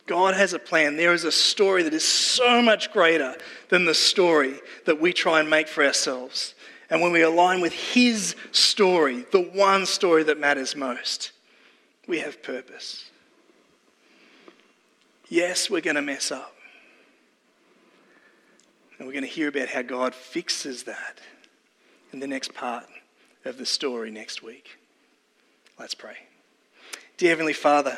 God 0.06 0.36
has 0.36 0.54
a 0.54 0.60
plan. 0.60 0.96
There 0.96 1.14
is 1.14 1.24
a 1.24 1.32
story 1.32 1.84
that 1.84 1.94
is 1.94 2.08
so 2.08 2.62
much 2.62 2.92
greater 2.92 3.36
than 3.70 3.86
the 3.86 3.94
story 3.94 4.60
that 4.86 5.00
we 5.02 5.14
try 5.14 5.40
and 5.40 5.50
make 5.50 5.68
for 5.68 5.84
ourselves. 5.84 6.54
And 6.90 7.02
when 7.02 7.12
we 7.12 7.22
align 7.22 7.62
with 7.62 7.74
His 7.74 8.36
story, 8.52 9.26
the 9.32 9.42
one 9.42 9.86
story 9.86 10.24
that 10.24 10.40
matters 10.40 10.76
most, 10.76 11.32
we 12.08 12.20
have 12.20 12.42
purpose. 12.42 13.09
Yes, 15.30 15.70
we're 15.70 15.82
going 15.82 15.96
to 15.96 16.02
mess 16.02 16.32
up. 16.32 16.56
And 18.98 19.08
we're 19.08 19.14
going 19.14 19.24
to 19.24 19.30
hear 19.30 19.48
about 19.48 19.70
how 19.70 19.84
God 19.84 20.16
fixes 20.16 20.84
that 20.84 21.22
in 22.12 22.20
the 22.20 22.28
next 22.28 22.54
part 22.56 22.86
of 23.46 23.60
the 23.60 23.66
story 23.66 24.10
next 24.10 24.42
week. 24.42 24.80
Let's 25.78 25.94
pray. 25.94 26.18
Dear 27.18 27.30
Heavenly 27.30 27.54
Father, 27.54 27.98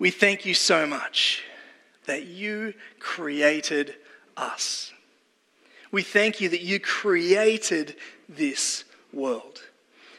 we 0.00 0.10
thank 0.10 0.44
you 0.44 0.52
so 0.52 0.84
much 0.84 1.44
that 2.06 2.26
you 2.26 2.74
created 2.98 3.94
us. 4.36 4.92
We 5.92 6.02
thank 6.02 6.40
you 6.40 6.48
that 6.48 6.62
you 6.62 6.80
created 6.80 7.94
this 8.28 8.84
world. 9.12 9.60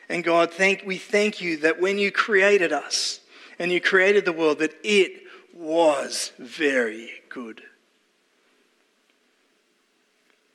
And 0.08 0.24
God, 0.24 0.52
thank, 0.52 0.84
we 0.86 0.98
thank 0.98 1.42
you 1.42 1.58
that 1.58 1.82
when 1.82 1.98
you 1.98 2.12
created 2.12 2.72
us 2.72 3.21
and 3.62 3.72
you 3.72 3.80
created 3.80 4.26
the 4.26 4.34
world, 4.34 4.58
that 4.58 4.74
it 4.84 5.22
was 5.54 6.32
very 6.40 7.12
good. 7.30 7.62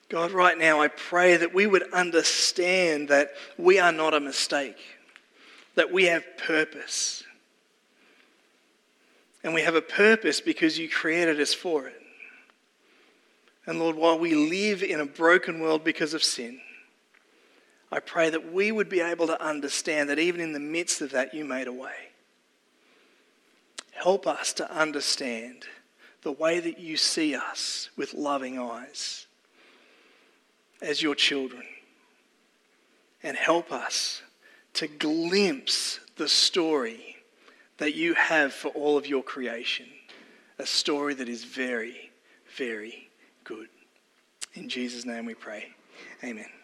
God, 0.09 0.33
right 0.33 0.59
now, 0.59 0.81
I 0.81 0.88
pray 0.88 1.37
that 1.37 1.55
we 1.55 1.69
would 1.69 1.85
understand 1.92 3.09
that 3.11 3.31
we 3.57 3.79
are 3.79 3.92
not 3.92 4.12
a 4.12 4.19
mistake, 4.19 4.79
that 5.77 5.92
we 5.92 6.07
have 6.07 6.25
purpose, 6.37 7.23
and 9.45 9.55
we 9.55 9.62
have 9.62 9.77
a 9.77 9.83
purpose 9.83 10.40
because 10.40 10.77
you 10.77 10.88
created 10.88 11.40
us 11.40 11.55
for 11.55 11.87
it. 11.87 12.03
And 13.66 13.79
Lord, 13.79 13.95
while 13.95 14.19
we 14.19 14.35
live 14.35 14.83
in 14.83 14.99
a 14.99 15.07
broken 15.07 15.61
world 15.61 15.85
because 15.85 16.12
of 16.12 16.25
sin, 16.25 16.61
I 17.92 18.01
pray 18.01 18.31
that 18.31 18.53
we 18.53 18.73
would 18.73 18.88
be 18.88 19.01
able 19.01 19.29
to 19.29 19.40
understand 19.40 20.11
that 20.11 20.19
even 20.19 20.40
in 20.40 20.53
the 20.53 20.59
midst 20.59 21.01
of 21.03 21.12
that, 21.12 21.35
you 21.35 21.45
made 21.45 21.69
a 21.69 21.73
way. 21.73 22.07
Help 23.97 24.27
us 24.27 24.53
to 24.53 24.71
understand 24.71 25.65
the 26.23 26.33
way 26.33 26.61
that 26.61 26.79
you 26.79 26.97
see 26.97 27.35
us 27.35 27.89
with 27.97 28.15
loving 28.15 28.59
eyes 28.59 29.27
as 30.83 31.03
your 31.03 31.15
children. 31.15 31.63
And 33.23 33.37
help 33.37 33.73
us 33.73 34.23
to 34.75 34.87
glimpse 34.87 35.99
the 36.17 36.29
story 36.29 37.17
that 37.79 37.95
you 37.95 38.15
have 38.15 38.53
for 38.53 38.69
all 38.69 38.97
of 38.97 39.07
your 39.07 39.23
creation. 39.23 39.87
A 40.59 40.67
story 40.67 41.15
that 41.15 41.29
is 41.29 41.45
very, 41.45 42.11
very 42.57 43.09
good. 43.45 43.69
In 44.55 44.69
Jesus' 44.69 45.05
name 45.05 45.27
we 45.27 45.35
pray. 45.35 45.67
Amen. 46.23 46.56